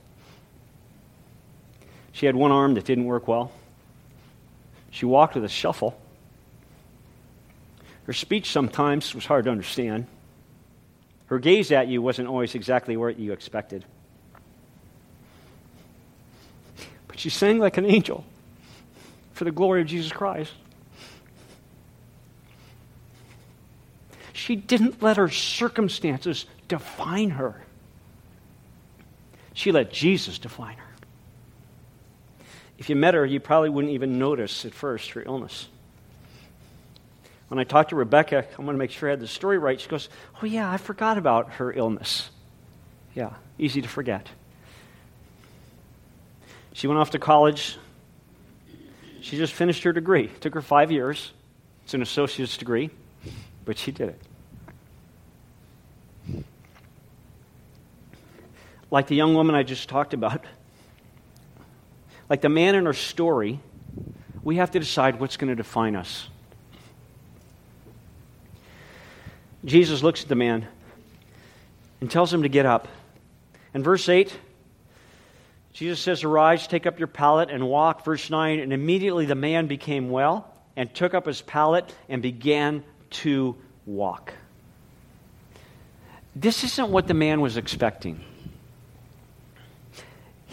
She 2.16 2.24
had 2.24 2.34
one 2.34 2.50
arm 2.50 2.72
that 2.74 2.86
didn't 2.86 3.04
work 3.04 3.28
well. 3.28 3.52
She 4.90 5.04
walked 5.04 5.34
with 5.34 5.44
a 5.44 5.50
shuffle. 5.50 6.00
Her 8.04 8.14
speech 8.14 8.50
sometimes 8.50 9.14
was 9.14 9.26
hard 9.26 9.44
to 9.44 9.50
understand. 9.50 10.06
Her 11.26 11.38
gaze 11.38 11.70
at 11.72 11.88
you 11.88 12.00
wasn't 12.00 12.28
always 12.28 12.54
exactly 12.54 12.96
what 12.96 13.18
you 13.18 13.34
expected. 13.34 13.84
But 17.06 17.18
she 17.18 17.28
sang 17.28 17.58
like 17.58 17.76
an 17.76 17.84
angel 17.84 18.24
for 19.34 19.44
the 19.44 19.52
glory 19.52 19.82
of 19.82 19.86
Jesus 19.86 20.10
Christ. 20.10 20.54
She 24.32 24.56
didn't 24.56 25.02
let 25.02 25.18
her 25.18 25.28
circumstances 25.28 26.46
define 26.66 27.28
her. 27.28 27.62
She 29.52 29.70
let 29.70 29.92
Jesus 29.92 30.38
define 30.38 30.78
her. 30.78 30.85
If 32.78 32.90
you 32.90 32.96
met 32.96 33.14
her, 33.14 33.24
you 33.24 33.40
probably 33.40 33.70
wouldn't 33.70 33.94
even 33.94 34.18
notice 34.18 34.64
at 34.64 34.74
first 34.74 35.10
her 35.10 35.22
illness. 35.22 35.68
When 37.48 37.58
I 37.58 37.64
talked 37.64 37.90
to 37.90 37.96
Rebecca, 37.96 38.44
I 38.58 38.62
want 38.62 38.74
to 38.74 38.78
make 38.78 38.90
sure 38.90 39.08
I 39.08 39.12
had 39.12 39.20
the 39.20 39.28
story 39.28 39.58
right. 39.58 39.80
She 39.80 39.88
goes, 39.88 40.08
Oh, 40.42 40.46
yeah, 40.46 40.70
I 40.70 40.76
forgot 40.76 41.16
about 41.16 41.52
her 41.54 41.72
illness. 41.72 42.28
Yeah, 43.14 43.34
easy 43.58 43.80
to 43.82 43.88
forget. 43.88 44.28
She 46.72 46.86
went 46.86 46.98
off 47.00 47.12
to 47.12 47.18
college. 47.18 47.78
She 49.22 49.38
just 49.38 49.54
finished 49.54 49.82
her 49.84 49.92
degree. 49.92 50.24
It 50.24 50.40
took 50.40 50.54
her 50.54 50.60
five 50.60 50.92
years. 50.92 51.32
It's 51.84 51.94
an 51.94 52.02
associate's 52.02 52.56
degree, 52.56 52.90
but 53.64 53.78
she 53.78 53.92
did 53.92 54.10
it. 54.10 54.20
Like 58.90 59.06
the 59.06 59.16
young 59.16 59.34
woman 59.34 59.54
I 59.54 59.62
just 59.62 59.88
talked 59.88 60.14
about, 60.14 60.44
like 62.28 62.40
the 62.40 62.48
man 62.48 62.74
in 62.74 62.86
our 62.86 62.92
story, 62.92 63.60
we 64.42 64.56
have 64.56 64.70
to 64.72 64.78
decide 64.78 65.20
what's 65.20 65.36
going 65.36 65.48
to 65.48 65.56
define 65.56 65.96
us. 65.96 66.28
Jesus 69.64 70.02
looks 70.02 70.22
at 70.22 70.28
the 70.28 70.36
man 70.36 70.66
and 72.00 72.10
tells 72.10 72.32
him 72.32 72.42
to 72.42 72.48
get 72.48 72.66
up. 72.66 72.88
In 73.74 73.82
verse 73.82 74.08
8, 74.08 74.36
Jesus 75.72 76.00
says, 76.00 76.24
Arise, 76.24 76.66
take 76.66 76.86
up 76.86 76.98
your 76.98 77.08
pallet, 77.08 77.50
and 77.50 77.68
walk. 77.68 78.04
Verse 78.04 78.30
9, 78.30 78.60
and 78.60 78.72
immediately 78.72 79.26
the 79.26 79.34
man 79.34 79.66
became 79.66 80.08
well 80.08 80.50
and 80.76 80.94
took 80.94 81.14
up 81.14 81.26
his 81.26 81.42
pallet 81.42 81.92
and 82.08 82.22
began 82.22 82.84
to 83.10 83.56
walk. 83.84 84.32
This 86.34 86.64
isn't 86.64 86.90
what 86.90 87.06
the 87.08 87.14
man 87.14 87.40
was 87.40 87.56
expecting. 87.56 88.24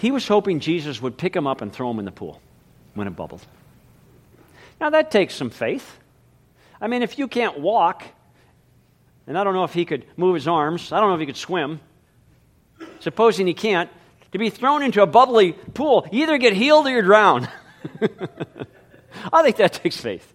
He 0.03 0.11
was 0.11 0.27
hoping 0.27 0.59
Jesus 0.59 1.01
would 1.01 1.17
pick 1.17 1.33
him 1.33 1.47
up 1.47 1.61
and 1.61 1.71
throw 1.71 1.89
him 1.89 1.97
in 1.97 2.03
the 2.03 2.11
pool 2.11 2.41
when 2.93 3.07
it 3.07 3.11
bubbled. 3.11 3.41
Now, 4.81 4.89
that 4.89 5.11
takes 5.11 5.33
some 5.33 5.49
faith. 5.49 5.97
I 6.81 6.87
mean, 6.87 7.03
if 7.03 7.17
you 7.17 7.29
can't 7.29 7.61
walk, 7.61 8.03
and 9.27 9.37
I 9.37 9.45
don't 9.45 9.53
know 9.53 9.63
if 9.63 9.73
he 9.73 9.85
could 9.85 10.05
move 10.17 10.35
his 10.35 10.45
arms, 10.45 10.91
I 10.91 10.99
don't 10.99 11.07
know 11.07 11.13
if 11.13 11.21
he 11.21 11.25
could 11.25 11.37
swim, 11.37 11.79
supposing 12.99 13.47
he 13.47 13.53
can't, 13.53 13.89
to 14.33 14.37
be 14.37 14.49
thrown 14.49 14.83
into 14.83 15.01
a 15.01 15.07
bubbly 15.07 15.53
pool, 15.53 16.05
you 16.11 16.23
either 16.23 16.37
get 16.37 16.51
healed 16.51 16.85
or 16.85 16.89
you 16.89 17.01
drown. 17.01 17.47
I 19.31 19.41
think 19.41 19.55
that 19.55 19.71
takes 19.71 19.95
faith. 19.95 20.33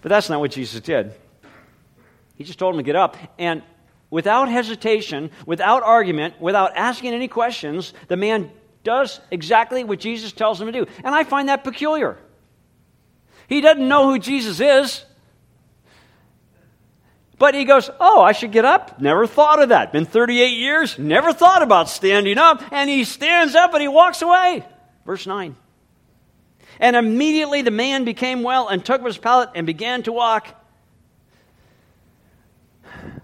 But 0.00 0.10
that's 0.10 0.30
not 0.30 0.38
what 0.38 0.52
Jesus 0.52 0.80
did. 0.80 1.12
He 2.36 2.44
just 2.44 2.60
told 2.60 2.76
him 2.76 2.78
to 2.78 2.84
get 2.84 2.94
up. 2.94 3.16
And 3.36 3.64
without 4.10 4.48
hesitation, 4.48 5.30
without 5.46 5.82
argument, 5.82 6.40
without 6.40 6.76
asking 6.76 7.14
any 7.14 7.28
questions, 7.28 7.94
the 8.08 8.16
man 8.16 8.50
does 8.82 9.20
exactly 9.30 9.84
what 9.84 10.00
Jesus 10.00 10.32
tells 10.32 10.60
him 10.60 10.66
to 10.66 10.72
do. 10.72 10.86
And 11.04 11.14
I 11.14 11.24
find 11.24 11.48
that 11.48 11.64
peculiar. 11.64 12.18
He 13.48 13.60
doesn't 13.60 13.86
know 13.86 14.10
who 14.10 14.18
Jesus 14.18 14.60
is. 14.60 15.04
But 17.38 17.54
he 17.54 17.64
goes, 17.64 17.88
Oh, 17.98 18.20
I 18.20 18.32
should 18.32 18.52
get 18.52 18.66
up? 18.66 19.00
Never 19.00 19.26
thought 19.26 19.62
of 19.62 19.70
that. 19.70 19.92
Been 19.92 20.04
38 20.04 20.58
years, 20.58 20.98
never 20.98 21.32
thought 21.32 21.62
about 21.62 21.88
standing 21.88 22.36
up. 22.36 22.62
And 22.70 22.88
he 22.90 23.04
stands 23.04 23.54
up 23.54 23.72
and 23.72 23.80
he 23.80 23.88
walks 23.88 24.20
away. 24.20 24.64
Verse 25.06 25.26
9. 25.26 25.56
And 26.78 26.96
immediately 26.96 27.62
the 27.62 27.70
man 27.70 28.04
became 28.04 28.42
well 28.42 28.68
and 28.68 28.84
took 28.84 29.00
up 29.00 29.06
his 29.06 29.18
pallet 29.18 29.50
and 29.54 29.66
began 29.66 30.02
to 30.02 30.12
walk. 30.12 30.48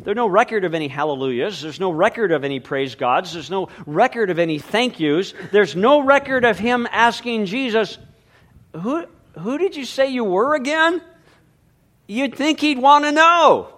There's 0.06 0.14
no 0.14 0.28
record 0.28 0.64
of 0.64 0.72
any 0.72 0.86
hallelujahs. 0.86 1.60
There's 1.60 1.80
no 1.80 1.90
record 1.90 2.30
of 2.30 2.44
any 2.44 2.60
praise 2.60 2.94
gods. 2.94 3.32
There's 3.32 3.50
no 3.50 3.68
record 3.86 4.30
of 4.30 4.38
any 4.38 4.60
thank 4.60 5.00
yous. 5.00 5.34
There's 5.50 5.74
no 5.74 5.98
record 5.98 6.44
of 6.44 6.60
him 6.60 6.86
asking 6.92 7.46
Jesus, 7.46 7.98
Who, 8.72 9.04
who 9.36 9.58
did 9.58 9.74
you 9.74 9.84
say 9.84 10.06
you 10.10 10.22
were 10.22 10.54
again? 10.54 11.02
You'd 12.06 12.36
think 12.36 12.60
he'd 12.60 12.78
want 12.78 13.04
to 13.04 13.10
know. 13.10 13.74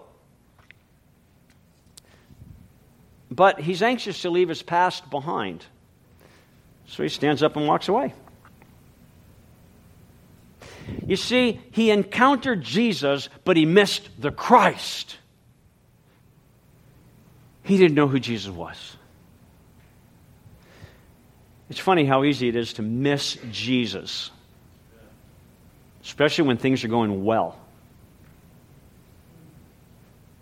But 3.31 3.59
he's 3.59 3.83
anxious 3.83 4.21
to 4.21 4.29
leave 4.29 4.51
his 4.51 4.62
past 4.62 5.09
behind. 5.09 5.64
So 6.88 7.03
he 7.03 7.09
stands 7.09 7.43
up 7.43 7.57
and 7.57 7.67
walks 7.67 7.88
away. 7.88 8.12
You 11.07 11.17
see, 11.17 11.59
he 11.71 11.91
encountered 11.91 12.61
Jesus, 12.61 13.31
but 13.47 13.57
he 13.57 13.64
missed 13.64 14.11
the 14.21 14.31
Christ. 14.31 15.17
He 17.68 17.76
didn't 17.76 17.96
know 17.96 18.09
who 18.09 18.18
Jesus 18.18 18.50
was. 18.50 18.96
It's 21.68 21.78
funny 21.78 22.07
how 22.07 22.24
easy 22.24 22.48
it 22.48 22.57
is 22.57 22.72
to 22.72 22.83
miss 22.83 23.37
Jesus, 23.52 24.31
especially 26.02 26.48
when 26.48 26.57
things 26.57 26.83
are 26.83 26.88
going 26.88 27.26
well, 27.26 27.61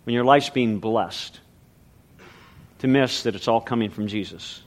when 0.05 0.13
your 0.13 0.23
life's 0.23 0.49
being 0.49 0.79
blessed, 0.79 1.41
to 2.79 2.87
miss 2.87 3.23
that 3.23 3.35
it's 3.35 3.49
all 3.49 3.59
coming 3.59 3.89
from 3.89 4.07
Jesus. 4.07 4.61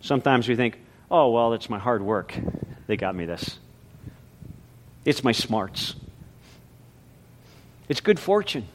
Sometimes 0.00 0.48
we 0.48 0.56
think, 0.56 0.80
oh, 1.10 1.32
well, 1.32 1.52
it's 1.52 1.68
my 1.68 1.78
hard 1.78 2.00
work. 2.00 2.34
They 2.86 2.96
got 2.96 3.14
me 3.14 3.26
this. 3.26 3.58
It's 5.04 5.22
my 5.22 5.32
smarts. 5.32 5.94
It's 7.90 8.00
good 8.00 8.18
fortune. 8.18 8.66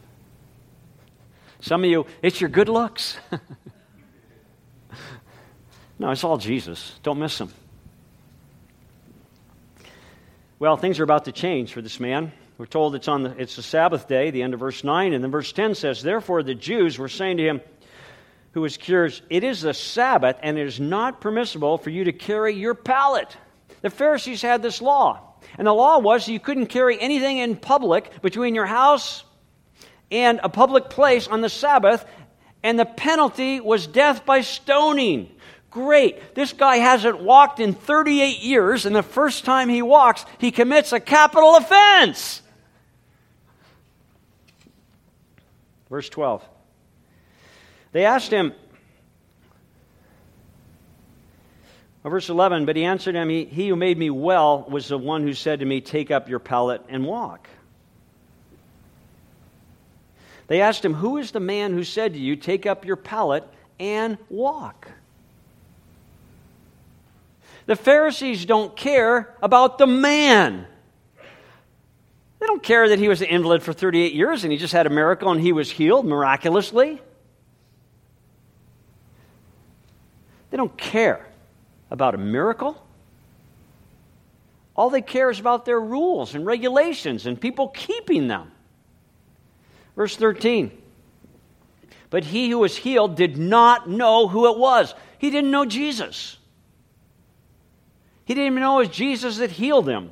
Some 1.59 1.83
of 1.83 1.89
you, 1.89 2.05
it's 2.21 2.39
your 2.39 2.49
good 2.49 2.69
looks. 2.69 3.17
no, 5.99 6.11
it's 6.11 6.23
all 6.23 6.37
Jesus. 6.37 6.99
Don't 7.03 7.19
miss 7.19 7.39
him. 7.39 7.51
Well, 10.59 10.77
things 10.77 10.99
are 10.99 11.03
about 11.03 11.25
to 11.25 11.31
change 11.31 11.73
for 11.73 11.81
this 11.81 11.99
man. 11.99 12.31
We're 12.57 12.65
told 12.65 12.95
it's 12.95 13.07
on 13.07 13.23
the, 13.23 13.35
it's 13.37 13.55
the 13.55 13.63
Sabbath 13.63 14.07
day, 14.07 14.31
the 14.31 14.41
end 14.41 14.55
of 14.55 14.59
verse 14.59 14.83
9, 14.83 15.13
and 15.13 15.23
then 15.23 15.29
verse 15.29 15.51
10 15.51 15.75
says, 15.75 16.01
Therefore 16.01 16.41
the 16.41 16.55
Jews 16.55 16.97
were 16.97 17.09
saying 17.09 17.37
to 17.37 17.43
him, 17.43 17.61
who 18.53 18.61
was 18.61 18.77
cured, 18.77 19.19
It 19.29 19.43
is 19.43 19.61
the 19.61 19.75
Sabbath, 19.75 20.37
and 20.41 20.57
it 20.57 20.65
is 20.65 20.79
not 20.79 21.21
permissible 21.21 21.77
for 21.77 21.91
you 21.91 22.05
to 22.05 22.11
carry 22.11 22.55
your 22.55 22.73
pallet. 22.73 23.37
The 23.81 23.91
Pharisees 23.91 24.41
had 24.41 24.63
this 24.63 24.81
law. 24.81 25.35
And 25.59 25.67
the 25.67 25.73
law 25.73 25.99
was 25.99 26.27
you 26.27 26.39
couldn't 26.39 26.65
carry 26.65 26.99
anything 26.99 27.37
in 27.37 27.55
public 27.55 28.21
between 28.23 28.55
your 28.55 28.65
house 28.65 29.23
and 30.11 30.39
a 30.43 30.49
public 30.49 30.89
place 30.89 31.27
on 31.27 31.41
the 31.41 31.49
Sabbath, 31.49 32.05
and 32.63 32.79
the 32.79 32.85
penalty 32.85 33.59
was 33.59 33.87
death 33.87 34.25
by 34.25 34.41
stoning. 34.41 35.29
Great. 35.69 36.33
This 36.35 36.53
guy 36.53 36.77
hasn't 36.77 37.19
walked 37.19 37.59
in 37.59 37.73
38 37.73 38.39
years, 38.39 38.85
and 38.85 38.95
the 38.95 39.03
first 39.03 39.45
time 39.45 39.69
he 39.69 39.81
walks, 39.81 40.25
he 40.39 40.51
commits 40.51 40.93
a 40.93 40.99
capital 40.99 41.55
offense. 41.55 42.41
Verse 45.89 46.09
12. 46.09 46.43
They 47.91 48.05
asked 48.05 48.31
him, 48.31 48.53
verse 52.03 52.29
11, 52.29 52.65
but 52.65 52.75
he 52.75 52.85
answered 52.85 53.15
him, 53.15 53.29
he, 53.29 53.45
he 53.45 53.69
who 53.69 53.75
made 53.75 53.97
me 53.97 54.09
well 54.09 54.65
was 54.69 54.87
the 54.87 54.97
one 54.97 55.23
who 55.23 55.33
said 55.33 55.59
to 55.59 55.65
me, 55.65 55.81
Take 55.81 56.11
up 56.11 56.29
your 56.29 56.39
pallet 56.39 56.81
and 56.89 57.05
walk. 57.05 57.47
They 60.47 60.61
asked 60.61 60.83
him, 60.83 60.95
Who 60.95 61.17
is 61.17 61.31
the 61.31 61.39
man 61.39 61.73
who 61.73 61.83
said 61.83 62.13
to 62.13 62.19
you, 62.19 62.35
Take 62.35 62.65
up 62.65 62.85
your 62.85 62.95
pallet 62.95 63.43
and 63.79 64.17
walk? 64.29 64.87
The 67.65 67.75
Pharisees 67.75 68.45
don't 68.45 68.75
care 68.75 69.35
about 69.41 69.77
the 69.77 69.87
man. 69.87 70.65
They 72.39 72.45
don't 72.45 72.63
care 72.63 72.89
that 72.89 72.99
he 72.99 73.09
was 73.09 73.21
an 73.21 73.27
invalid 73.27 73.61
for 73.61 73.73
38 73.73 74.13
years 74.13 74.43
and 74.43 74.51
he 74.51 74.57
just 74.57 74.73
had 74.73 74.87
a 74.87 74.89
miracle 74.89 75.31
and 75.31 75.41
he 75.41 75.51
was 75.51 75.69
healed 75.69 76.05
miraculously. 76.05 77.01
They 80.49 80.55
don't 80.55 80.77
care 80.77 81.27
about 81.91 82.15
a 82.15 82.17
miracle. 82.17 82.81
All 84.75 84.89
they 84.89 85.01
care 85.01 85.29
is 85.29 85.39
about 85.39 85.65
their 85.65 85.79
rules 85.79 86.35
and 86.35 86.45
regulations 86.45 87.25
and 87.25 87.41
people 87.41 87.67
keeping 87.69 88.27
them. 88.27 88.51
Verse 89.97 90.15
13. 90.15 90.71
But 92.09 92.23
he 92.23 92.49
who 92.49 92.59
was 92.59 92.77
healed 92.77 93.15
did 93.15 93.37
not 93.37 93.89
know 93.89 94.29
who 94.29 94.49
it 94.49 94.57
was. 94.57 94.93
He 95.17 95.29
didn't 95.29 95.51
know 95.51 95.65
Jesus. 95.65 96.37
He 98.23 98.33
didn't 98.33 98.53
even 98.53 98.61
know 98.61 98.79
it 98.79 98.87
was 98.87 98.95
Jesus 98.95 99.39
that 99.39 99.51
healed 99.51 99.89
him. 99.89 100.11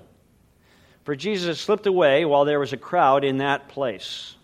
For 1.03 1.15
Jesus 1.15 1.61
slipped 1.61 1.85
away 1.85 2.25
while 2.25 2.43
there 2.43 2.59
was 2.59 2.73
a 2.73 2.77
crowd 2.77 3.23
in 3.23 3.37
that 3.37 3.69
place. 3.69 4.35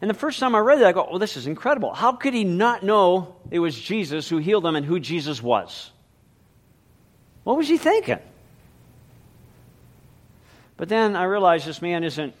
And 0.00 0.08
the 0.08 0.14
first 0.14 0.40
time 0.40 0.54
I 0.54 0.58
read 0.58 0.80
that, 0.80 0.86
I 0.86 0.92
go, 0.92 1.06
well, 1.10 1.18
this 1.18 1.36
is 1.36 1.46
incredible. 1.46 1.92
How 1.92 2.12
could 2.12 2.34
he 2.34 2.42
not 2.44 2.82
know 2.82 3.36
it 3.50 3.58
was 3.58 3.78
Jesus 3.78 4.28
who 4.28 4.38
healed 4.38 4.64
him 4.64 4.74
and 4.74 4.84
who 4.84 4.98
Jesus 4.98 5.42
was? 5.42 5.90
What 7.44 7.56
was 7.56 7.68
he 7.68 7.76
thinking? 7.76 8.18
But 10.76 10.88
then 10.88 11.14
I 11.14 11.24
realized 11.24 11.66
this 11.66 11.82
man 11.82 12.02
isn't 12.02 12.34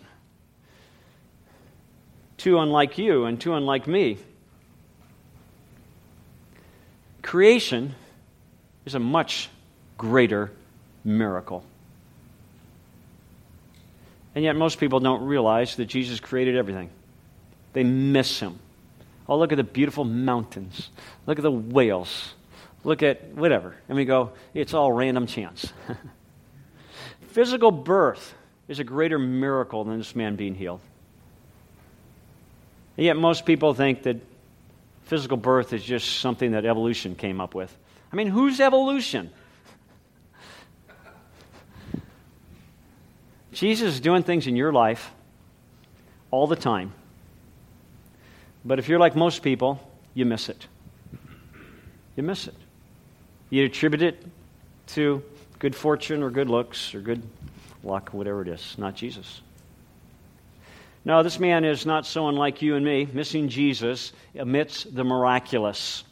too 2.42 2.58
unlike 2.58 2.98
you 2.98 3.24
and 3.24 3.40
too 3.40 3.54
unlike 3.54 3.86
me. 3.86 4.18
Creation 7.22 7.94
is 8.84 8.96
a 8.96 8.98
much 8.98 9.48
greater 9.96 10.50
miracle. 11.04 11.64
And 14.34 14.42
yet, 14.42 14.56
most 14.56 14.80
people 14.80 14.98
don't 14.98 15.24
realize 15.24 15.76
that 15.76 15.84
Jesus 15.84 16.18
created 16.18 16.56
everything. 16.56 16.90
They 17.74 17.84
miss 17.84 18.40
him. 18.40 18.58
Oh, 19.28 19.38
look 19.38 19.52
at 19.52 19.56
the 19.56 19.64
beautiful 19.64 20.04
mountains. 20.04 20.90
Look 21.26 21.38
at 21.38 21.42
the 21.42 21.52
whales. 21.52 22.34
Look 22.82 23.04
at 23.04 23.28
whatever. 23.34 23.76
And 23.88 23.96
we 23.96 24.04
go, 24.04 24.32
it's 24.52 24.74
all 24.74 24.90
random 24.90 25.28
chance. 25.28 25.72
Physical 27.28 27.70
birth 27.70 28.34
is 28.66 28.80
a 28.80 28.84
greater 28.84 29.18
miracle 29.18 29.84
than 29.84 29.98
this 29.98 30.16
man 30.16 30.34
being 30.34 30.56
healed. 30.56 30.80
And 32.96 33.06
yet, 33.06 33.16
most 33.16 33.46
people 33.46 33.74
think 33.74 34.02
that 34.04 34.16
physical 35.04 35.36
birth 35.36 35.72
is 35.72 35.82
just 35.82 36.20
something 36.20 36.52
that 36.52 36.64
evolution 36.64 37.14
came 37.14 37.40
up 37.40 37.54
with. 37.54 37.76
I 38.12 38.16
mean, 38.16 38.28
who's 38.28 38.60
evolution? 38.60 39.30
Jesus 43.52 43.94
is 43.94 44.00
doing 44.00 44.22
things 44.22 44.46
in 44.46 44.56
your 44.56 44.72
life 44.72 45.12
all 46.30 46.46
the 46.46 46.56
time 46.56 46.92
but 48.64 48.78
if 48.78 48.88
you're 48.88 48.98
like 48.98 49.16
most 49.16 49.42
people, 49.42 49.80
you 50.14 50.24
miss 50.24 50.48
it. 50.48 50.66
You 52.16 52.22
miss 52.22 52.46
it. 52.46 52.54
You 53.50 53.64
attribute 53.64 54.02
it 54.02 54.24
to 54.88 55.22
good 55.58 55.74
fortune 55.74 56.22
or 56.22 56.30
good 56.30 56.48
looks 56.48 56.94
or 56.94 57.00
good 57.00 57.22
luck, 57.82 58.10
whatever 58.10 58.42
it 58.42 58.48
is, 58.48 58.76
not 58.78 58.94
Jesus. 58.94 59.40
No, 61.04 61.22
this 61.22 61.40
man 61.40 61.64
is 61.64 61.84
not 61.84 62.06
so 62.06 62.28
unlike 62.28 62.62
you 62.62 62.76
and 62.76 62.84
me, 62.84 63.08
missing 63.12 63.48
Jesus 63.48 64.12
amidst 64.38 64.94
the 64.94 65.02
miraculous. 65.02 66.04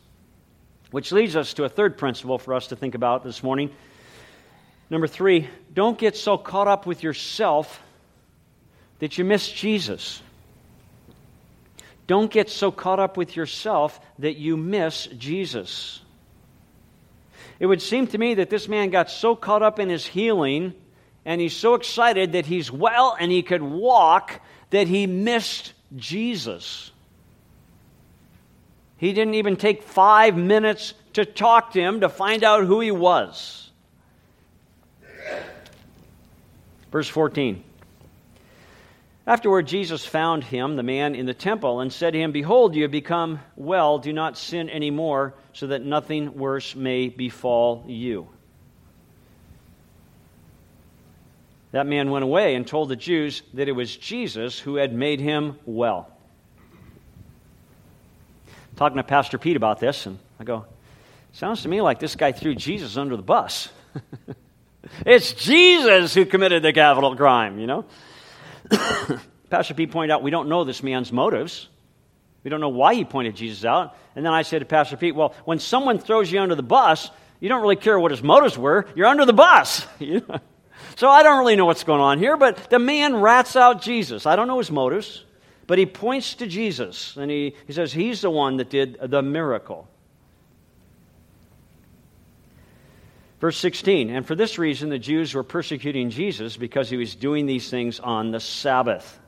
Which 0.91 1.13
leads 1.13 1.37
us 1.37 1.55
to 1.55 1.65
a 1.65 1.69
third 1.69 1.97
principle 1.97 2.39
for 2.39 2.55
us 2.55 2.69
to 2.69 2.77
think 2.77 2.97
about 2.97 3.23
this 3.23 3.43
morning. 3.43 3.71
Number 4.89 5.07
three, 5.07 5.49
don't 5.73 5.97
get 5.97 6.17
so 6.17 6.37
caught 6.37 6.67
up 6.67 6.87
with 6.87 7.05
yourself 7.05 7.81
that 8.99 9.17
you 9.17 9.25
miss 9.25 9.49
Jesus. 9.49 10.21
Don't 12.09 12.31
get 12.31 12.51
so 12.51 12.73
caught 12.73 12.99
up 12.99 13.17
with 13.17 13.37
yourself 13.37 14.01
that 14.19 14.37
you 14.37 14.57
miss 14.57 15.07
Jesus. 15.07 16.01
It 17.61 17.67
would 17.67 17.81
seem 17.81 18.09
to 18.09 18.19
me 18.19 18.35
that 18.35 18.51
this 18.51 18.67
man 18.67 18.91
got 18.91 19.11
so 19.11 19.37
caught 19.37 19.63
up 19.63 19.79
in 19.79 19.89
his 19.89 20.05
healing 20.05 20.75
and 21.25 21.41
he's 21.41 21.55
so 21.55 21.75
excited 21.75 22.33
that 22.33 22.47
he's 22.47 22.73
well 22.73 23.17
and 23.19 23.31
he 23.31 23.43
could 23.43 23.63
walk 23.63 24.41
that 24.71 24.89
he 24.89 25.07
missed 25.07 25.73
Jesus. 25.97 26.91
He 28.97 29.13
didn't 29.13 29.35
even 29.35 29.57
take 29.57 29.83
five 29.83 30.37
minutes 30.37 30.95
to 31.15 31.25
talk 31.25 31.73
to 31.73 31.81
him 31.81 32.01
to 32.01 32.09
find 32.09 32.45
out 32.45 32.65
who 32.65 32.81
he 32.81 32.91
was. 32.91 33.71
Verse 36.93 37.09
14. 37.09 37.65
Afterward, 39.27 39.67
Jesus 39.69 40.05
found 40.05 40.43
him, 40.43 40.77
the 40.77 40.83
man, 40.83 41.15
in 41.15 41.25
the 41.27 41.35
temple, 41.35 41.81
and 41.81 41.93
said 41.93 42.15
to 42.15 42.19
him, 42.19 42.33
Behold, 42.33 42.75
you 42.75 42.83
have 42.83 42.91
become 42.91 43.41
well. 43.55 43.99
Do 43.99 44.13
not 44.13 44.37
sin 44.37 44.69
any 44.69 44.91
more, 44.91 45.35
so 45.53 45.69
that 45.69 45.85
nothing 45.85 46.37
worse 46.37 46.75
may 46.75 47.09
befall 47.09 47.85
you. 47.87 48.29
That 51.73 51.87
man 51.87 52.11
went 52.11 52.25
away 52.25 52.57
and 52.57 52.67
told 52.67 52.89
the 52.89 52.97
Jews 52.97 53.43
that 53.55 53.69
it 53.69 53.73
was 53.73 53.97
Jesus 53.97 54.59
who 54.59 54.77
had 54.77 54.93
made 54.93 55.21
him 55.21 55.59
well. 55.65 56.11
Talking 58.77 58.97
to 58.97 59.05
Pastor 59.05 59.39
Pete 59.39 59.57
about 59.57 59.79
this, 59.79 60.07
and 60.07 60.19
I 60.39 60.45
go, 60.45 60.67
Sounds 61.33 61.63
to 61.63 61.69
me 61.69 61.81
like 61.81 62.01
this 62.01 62.17
guy 62.17 62.33
threw 62.33 62.55
Jesus 62.55 62.97
under 62.97 63.17
the 63.17 63.23
bus. 63.23 63.69
it's 65.07 65.33
Jesus 65.33 66.15
who 66.15 66.25
committed 66.27 66.63
the 66.63 66.73
capital 66.73 67.15
crime, 67.15 67.61
you 67.61 67.67
know? 67.67 67.85
Pastor 69.51 69.75
Pete 69.75 69.91
pointed 69.91 70.13
out 70.13 70.23
we 70.23 70.31
don't 70.31 70.49
know 70.49 70.65
this 70.65 70.83
man's 70.83 71.13
motives. 71.13 71.69
We 72.43 72.51
don't 72.51 72.61
know 72.61 72.71
why 72.71 72.95
he 72.95 73.05
pointed 73.05 73.37
Jesus 73.37 73.65
out. 73.65 73.97
And 74.17 74.25
then 74.25 74.33
I 74.33 74.43
said 74.43 74.61
to 74.61 74.65
Pastor 74.65 74.97
Pete, 74.97 75.15
well, 75.15 75.35
when 75.45 75.59
someone 75.59 75.99
throws 75.99 76.33
you 76.33 76.41
under 76.41 76.55
the 76.55 76.63
bus, 76.63 77.11
you 77.39 77.49
don't 77.49 77.63
really 77.63 77.77
care 77.77 77.99
what 77.99 78.11
his 78.11 78.23
motives 78.23 78.59
were. 78.59 78.87
You're 78.95 79.07
under 79.07 79.25
the 79.25 79.33
bus. 79.33 79.87
so 81.01 81.09
I 81.09 81.23
don't 81.23 81.39
really 81.39 81.57
know 81.57 81.65
what's 81.65 81.85
going 81.85 82.03
on 82.03 82.19
here, 82.19 82.37
but 82.37 82.69
the 82.69 82.79
man 82.79 83.17
rats 83.17 83.57
out 83.57 83.81
Jesus. 83.81 84.27
I 84.27 84.37
don't 84.37 84.49
know 84.49 84.59
his 84.59 84.71
motives, 84.71 85.25
but 85.67 85.79
he 85.79 85.87
points 85.87 86.35
to 86.35 86.47
Jesus 86.47 87.17
and 87.17 87.31
he, 87.31 87.55
he 87.67 87.73
says 87.73 87.91
he's 87.91 88.21
the 88.21 88.29
one 88.29 88.59
that 88.59 88.69
did 88.69 88.99
the 89.03 89.23
miracle. 89.23 89.89
Verse 93.41 93.57
16, 93.57 94.11
and 94.11 94.27
for 94.27 94.35
this 94.35 94.59
reason 94.59 94.91
the 94.91 94.99
Jews 94.99 95.33
were 95.33 95.43
persecuting 95.43 96.11
Jesus 96.11 96.59
because 96.59 96.91
he 96.91 96.99
was 96.99 97.15
doing 97.15 97.47
these 97.47 97.71
things 97.71 97.99
on 97.99 98.31
the 98.31 98.39
Sabbath. 98.39 99.19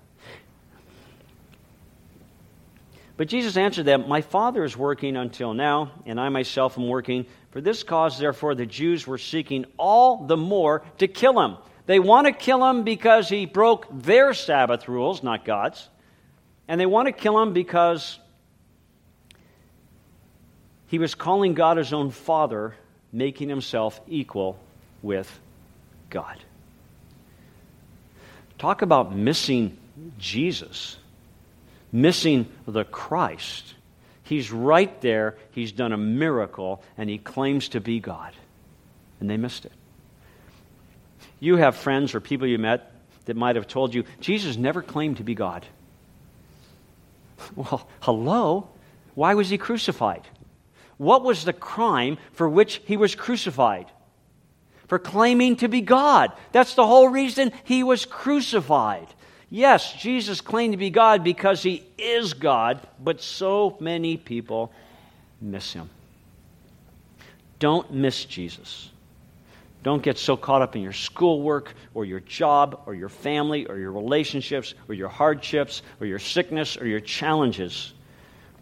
But 3.16 3.28
Jesus 3.28 3.56
answered 3.56 3.86
them, 3.86 4.10
My 4.10 4.20
Father 4.20 4.62
is 4.62 4.76
working 4.76 5.16
until 5.16 5.54
now, 5.54 5.92
and 6.04 6.20
I 6.20 6.28
myself 6.28 6.76
am 6.76 6.86
working. 6.86 7.24
For 7.52 7.60
this 7.60 7.82
cause, 7.82 8.18
therefore, 8.18 8.54
the 8.54 8.66
Jews 8.66 9.06
were 9.06 9.18
seeking 9.18 9.66
all 9.78 10.26
the 10.26 10.36
more 10.36 10.82
to 10.98 11.06
kill 11.06 11.38
him. 11.40 11.58
They 11.86 11.98
want 11.98 12.26
to 12.26 12.32
kill 12.32 12.64
him 12.68 12.82
because 12.82 13.28
he 13.28 13.46
broke 13.46 13.86
their 13.90 14.32
Sabbath 14.34 14.88
rules, 14.88 15.22
not 15.22 15.44
God's. 15.44 15.88
And 16.66 16.80
they 16.80 16.86
want 16.86 17.06
to 17.06 17.12
kill 17.12 17.38
him 17.40 17.52
because 17.52 18.18
he 20.86 20.98
was 20.98 21.14
calling 21.14 21.54
God 21.54 21.76
his 21.76 21.92
own 21.92 22.10
Father 22.10 22.74
making 23.12 23.50
himself 23.50 24.00
equal 24.08 24.58
with 25.02 25.40
God. 26.08 26.38
Talk 28.58 28.80
about 28.80 29.14
missing 29.14 29.76
Jesus, 30.18 30.96
missing 31.90 32.46
the 32.66 32.84
Christ. 32.84 33.74
He's 34.32 34.50
right 34.50 34.98
there. 35.02 35.36
He's 35.50 35.72
done 35.72 35.92
a 35.92 35.98
miracle, 35.98 36.82
and 36.96 37.10
he 37.10 37.18
claims 37.18 37.68
to 37.68 37.82
be 37.82 38.00
God. 38.00 38.32
And 39.20 39.28
they 39.28 39.36
missed 39.36 39.66
it. 39.66 39.72
You 41.38 41.56
have 41.56 41.76
friends 41.76 42.14
or 42.14 42.20
people 42.20 42.46
you 42.46 42.56
met 42.56 42.92
that 43.26 43.36
might 43.36 43.56
have 43.56 43.68
told 43.68 43.92
you 43.92 44.04
Jesus 44.20 44.56
never 44.56 44.80
claimed 44.80 45.18
to 45.18 45.22
be 45.22 45.34
God. 45.34 45.66
Well, 47.54 47.86
hello? 48.00 48.70
Why 49.14 49.34
was 49.34 49.50
he 49.50 49.58
crucified? 49.58 50.26
What 50.96 51.22
was 51.22 51.44
the 51.44 51.52
crime 51.52 52.16
for 52.32 52.48
which 52.48 52.80
he 52.86 52.96
was 52.96 53.14
crucified? 53.14 53.84
For 54.88 54.98
claiming 54.98 55.56
to 55.56 55.68
be 55.68 55.82
God. 55.82 56.32
That's 56.52 56.74
the 56.74 56.86
whole 56.86 57.10
reason 57.10 57.52
he 57.64 57.82
was 57.82 58.06
crucified. 58.06 59.08
Yes, 59.54 59.92
Jesus 59.92 60.40
claimed 60.40 60.72
to 60.72 60.78
be 60.78 60.88
God 60.88 61.22
because 61.22 61.62
he 61.62 61.84
is 61.98 62.32
God, 62.32 62.80
but 62.98 63.20
so 63.20 63.76
many 63.80 64.16
people 64.16 64.72
miss 65.42 65.74
him. 65.74 65.90
Don't 67.58 67.92
miss 67.92 68.24
Jesus. 68.24 68.88
Don't 69.82 70.02
get 70.02 70.16
so 70.16 70.38
caught 70.38 70.62
up 70.62 70.74
in 70.74 70.80
your 70.80 70.94
schoolwork 70.94 71.74
or 71.92 72.06
your 72.06 72.20
job 72.20 72.80
or 72.86 72.94
your 72.94 73.10
family 73.10 73.66
or 73.66 73.76
your 73.76 73.92
relationships 73.92 74.72
or 74.88 74.94
your 74.94 75.10
hardships 75.10 75.82
or 76.00 76.06
your 76.06 76.18
sickness 76.18 76.78
or 76.78 76.86
your 76.86 77.00
challenges 77.00 77.92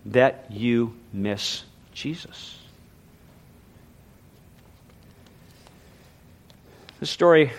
that 0.06 0.46
you 0.50 0.96
miss 1.12 1.62
Jesus. 1.92 2.58
This 6.98 7.10
story 7.10 7.52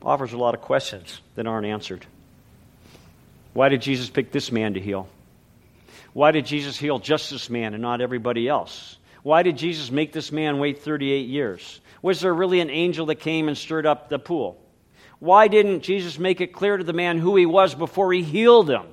offers 0.00 0.32
a 0.32 0.38
lot 0.38 0.54
of 0.54 0.62
questions 0.62 1.20
that 1.34 1.46
aren't 1.46 1.66
answered. 1.66 2.06
Why 3.52 3.68
did 3.68 3.82
Jesus 3.82 4.08
pick 4.10 4.32
this 4.32 4.52
man 4.52 4.74
to 4.74 4.80
heal? 4.80 5.08
Why 6.12 6.30
did 6.30 6.46
Jesus 6.46 6.76
heal 6.76 6.98
just 6.98 7.30
this 7.30 7.50
man 7.50 7.74
and 7.74 7.82
not 7.82 8.00
everybody 8.00 8.48
else? 8.48 8.96
Why 9.22 9.42
did 9.42 9.58
Jesus 9.58 9.90
make 9.90 10.12
this 10.12 10.32
man 10.32 10.58
wait 10.58 10.82
38 10.82 11.28
years? 11.28 11.80
Was 12.02 12.20
there 12.20 12.32
really 12.32 12.60
an 12.60 12.70
angel 12.70 13.06
that 13.06 13.16
came 13.16 13.48
and 13.48 13.56
stirred 13.56 13.86
up 13.86 14.08
the 14.08 14.18
pool? 14.18 14.60
Why 15.18 15.48
didn't 15.48 15.82
Jesus 15.82 16.18
make 16.18 16.40
it 16.40 16.54
clear 16.54 16.76
to 16.76 16.84
the 16.84 16.94
man 16.94 17.18
who 17.18 17.36
he 17.36 17.44
was 17.44 17.74
before 17.74 18.12
he 18.12 18.22
healed 18.22 18.70
him? 18.70 18.86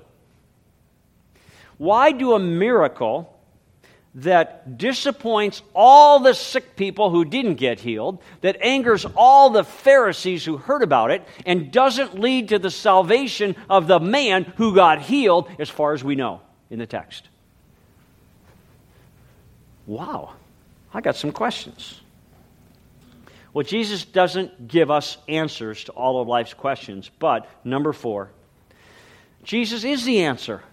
Why 1.77 2.11
do 2.11 2.33
a 2.33 2.39
miracle 2.39 3.36
that 4.17 4.79
disappoints 4.79 5.61
all 5.75 6.19
the 6.19 6.33
sick 6.33 6.75
people 6.75 7.11
who 7.11 7.23
didn't 7.23 7.55
get 7.55 7.79
healed, 7.79 8.19
that 8.41 8.57
angers 8.61 9.05
all 9.15 9.51
the 9.51 9.63
Pharisees 9.63 10.43
who 10.43 10.57
heard 10.57 10.81
about 10.81 11.11
it, 11.11 11.23
and 11.45 11.71
doesn't 11.71 12.19
lead 12.19 12.49
to 12.49 12.57
the 12.57 12.71
salvation 12.71 13.55
of 13.69 13.87
the 13.87 13.99
man 13.99 14.43
who 14.57 14.73
got 14.73 15.01
healed, 15.01 15.47
as 15.59 15.69
far 15.69 15.93
as 15.93 16.03
we 16.03 16.15
know 16.15 16.41
in 16.71 16.79
the 16.79 16.87
text? 16.87 17.29
Wow, 19.85 20.33
I 20.93 21.01
got 21.01 21.15
some 21.15 21.31
questions. 21.31 22.01
Well, 23.53 23.63
Jesus 23.63 24.03
doesn't 24.03 24.67
give 24.67 24.89
us 24.89 25.17
answers 25.27 25.83
to 25.85 25.91
all 25.91 26.19
of 26.21 26.27
life's 26.27 26.55
questions, 26.55 27.11
but 27.19 27.47
number 27.63 27.93
four, 27.93 28.31
Jesus 29.43 29.83
is 29.83 30.05
the 30.05 30.23
answer. 30.23 30.63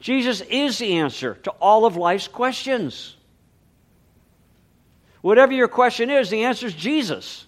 Jesus 0.00 0.40
is 0.42 0.78
the 0.78 0.94
answer 0.94 1.34
to 1.42 1.50
all 1.52 1.84
of 1.84 1.96
life's 1.96 2.28
questions. 2.28 3.16
Whatever 5.20 5.52
your 5.52 5.68
question 5.68 6.10
is, 6.10 6.30
the 6.30 6.44
answer 6.44 6.66
is 6.66 6.74
Jesus. 6.74 7.46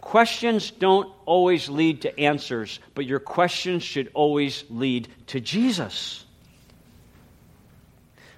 Questions 0.00 0.70
don't 0.70 1.10
always 1.24 1.68
lead 1.68 2.02
to 2.02 2.20
answers, 2.20 2.80
but 2.94 3.06
your 3.06 3.20
questions 3.20 3.82
should 3.82 4.10
always 4.12 4.64
lead 4.68 5.08
to 5.28 5.40
Jesus. 5.40 6.26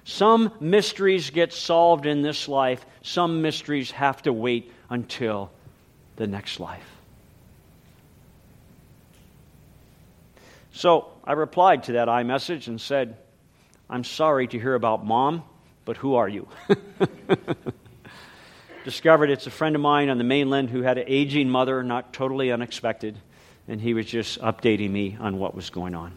Some 0.05 0.53
mysteries 0.59 1.31
get 1.31 1.51
solved 1.51 2.05
in 2.05 2.21
this 2.21 2.47
life, 2.47 2.85
some 3.01 3.41
mysteries 3.41 3.91
have 3.91 4.21
to 4.21 4.31
wait 4.31 4.71
until 4.89 5.51
the 6.15 6.27
next 6.27 6.59
life. 6.59 6.94
So 10.75 11.07
I 11.23 11.31
replied 11.31 11.83
to 11.83 11.93
that 11.93 12.09
iMessage 12.09 12.67
and 12.67 12.81
said, 12.81 13.15
I'm 13.89 14.03
sorry 14.03 14.45
to 14.47 14.59
hear 14.59 14.75
about 14.75 15.05
mom, 15.05 15.43
but 15.85 15.95
who 15.95 16.15
are 16.15 16.27
you? 16.27 16.49
Discovered 18.83 19.29
it's 19.29 19.47
a 19.47 19.51
friend 19.51 19.77
of 19.77 19.81
mine 19.81 20.09
on 20.09 20.17
the 20.17 20.25
mainland 20.25 20.69
who 20.69 20.81
had 20.81 20.97
an 20.97 21.05
aging 21.07 21.49
mother, 21.49 21.81
not 21.81 22.11
totally 22.11 22.51
unexpected, 22.51 23.17
and 23.69 23.79
he 23.79 23.93
was 23.93 24.05
just 24.05 24.41
updating 24.41 24.91
me 24.91 25.15
on 25.17 25.39
what 25.39 25.55
was 25.55 25.69
going 25.69 25.95
on. 25.95 26.11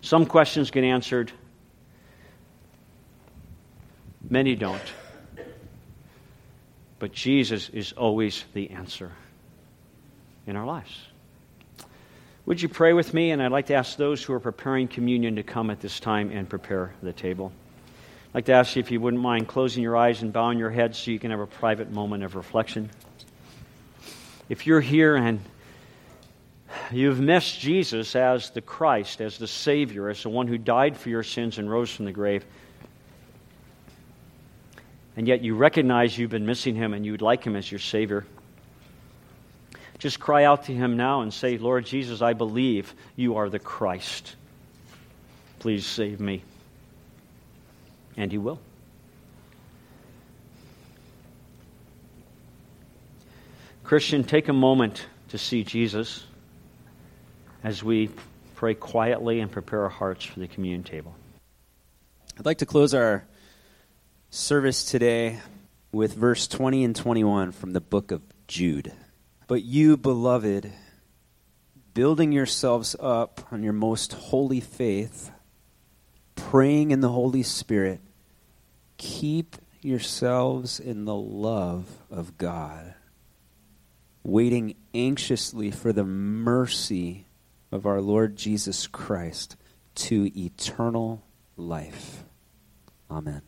Some 0.00 0.26
questions 0.26 0.72
get 0.72 0.82
answered, 0.82 1.30
many 4.28 4.56
don't. 4.56 4.82
But 6.98 7.12
Jesus 7.12 7.68
is 7.68 7.92
always 7.92 8.44
the 8.52 8.70
answer 8.70 9.12
in 10.44 10.56
our 10.56 10.66
lives. 10.66 10.90
Would 12.50 12.60
you 12.60 12.68
pray 12.68 12.92
with 12.94 13.14
me? 13.14 13.30
And 13.30 13.40
I'd 13.40 13.52
like 13.52 13.66
to 13.66 13.74
ask 13.74 13.96
those 13.96 14.24
who 14.24 14.32
are 14.32 14.40
preparing 14.40 14.88
communion 14.88 15.36
to 15.36 15.44
come 15.44 15.70
at 15.70 15.78
this 15.78 16.00
time 16.00 16.32
and 16.32 16.48
prepare 16.48 16.92
the 17.00 17.12
table. 17.12 17.52
I'd 18.30 18.34
like 18.34 18.44
to 18.46 18.54
ask 18.54 18.74
you 18.74 18.80
if 18.80 18.90
you 18.90 19.00
wouldn't 19.00 19.22
mind 19.22 19.46
closing 19.46 19.84
your 19.84 19.96
eyes 19.96 20.20
and 20.22 20.32
bowing 20.32 20.58
your 20.58 20.70
head 20.70 20.96
so 20.96 21.12
you 21.12 21.20
can 21.20 21.30
have 21.30 21.38
a 21.38 21.46
private 21.46 21.92
moment 21.92 22.24
of 22.24 22.34
reflection. 22.34 22.90
If 24.48 24.66
you're 24.66 24.80
here 24.80 25.14
and 25.14 25.38
you've 26.90 27.20
missed 27.20 27.60
Jesus 27.60 28.16
as 28.16 28.50
the 28.50 28.62
Christ, 28.62 29.20
as 29.20 29.38
the 29.38 29.46
Savior, 29.46 30.08
as 30.08 30.24
the 30.24 30.28
one 30.28 30.48
who 30.48 30.58
died 30.58 30.96
for 30.96 31.08
your 31.08 31.22
sins 31.22 31.56
and 31.58 31.70
rose 31.70 31.94
from 31.94 32.04
the 32.04 32.12
grave, 32.12 32.44
and 35.16 35.28
yet 35.28 35.40
you 35.40 35.54
recognize 35.54 36.18
you've 36.18 36.30
been 36.30 36.46
missing 36.46 36.74
him 36.74 36.94
and 36.94 37.06
you'd 37.06 37.22
like 37.22 37.44
him 37.44 37.54
as 37.54 37.70
your 37.70 37.78
Savior, 37.78 38.26
just 40.00 40.18
cry 40.18 40.44
out 40.44 40.64
to 40.64 40.72
him 40.72 40.96
now 40.96 41.20
and 41.20 41.32
say, 41.32 41.58
Lord 41.58 41.84
Jesus, 41.84 42.22
I 42.22 42.32
believe 42.32 42.94
you 43.16 43.36
are 43.36 43.48
the 43.48 43.58
Christ. 43.58 44.34
Please 45.58 45.86
save 45.86 46.18
me. 46.18 46.42
And 48.16 48.32
he 48.32 48.38
will. 48.38 48.58
Christian, 53.84 54.24
take 54.24 54.48
a 54.48 54.52
moment 54.52 55.06
to 55.28 55.38
see 55.38 55.64
Jesus 55.64 56.24
as 57.62 57.84
we 57.84 58.08
pray 58.54 58.72
quietly 58.72 59.40
and 59.40 59.50
prepare 59.50 59.82
our 59.82 59.88
hearts 59.90 60.24
for 60.24 60.40
the 60.40 60.48
communion 60.48 60.82
table. 60.82 61.14
I'd 62.38 62.46
like 62.46 62.58
to 62.58 62.66
close 62.66 62.94
our 62.94 63.26
service 64.30 64.84
today 64.84 65.40
with 65.92 66.14
verse 66.14 66.48
20 66.48 66.84
and 66.84 66.96
21 66.96 67.52
from 67.52 67.72
the 67.72 67.80
book 67.80 68.12
of 68.12 68.22
Jude. 68.46 68.92
But 69.50 69.64
you, 69.64 69.96
beloved, 69.96 70.70
building 71.92 72.30
yourselves 72.30 72.94
up 73.00 73.48
on 73.50 73.64
your 73.64 73.72
most 73.72 74.12
holy 74.12 74.60
faith, 74.60 75.32
praying 76.36 76.92
in 76.92 77.00
the 77.00 77.08
Holy 77.08 77.42
Spirit, 77.42 78.00
keep 78.96 79.56
yourselves 79.80 80.78
in 80.78 81.04
the 81.04 81.16
love 81.16 81.88
of 82.12 82.38
God, 82.38 82.94
waiting 84.22 84.76
anxiously 84.94 85.72
for 85.72 85.92
the 85.92 86.04
mercy 86.04 87.26
of 87.72 87.86
our 87.86 88.00
Lord 88.00 88.36
Jesus 88.36 88.86
Christ 88.86 89.56
to 89.96 90.30
eternal 90.38 91.24
life. 91.56 92.22
Amen. 93.10 93.42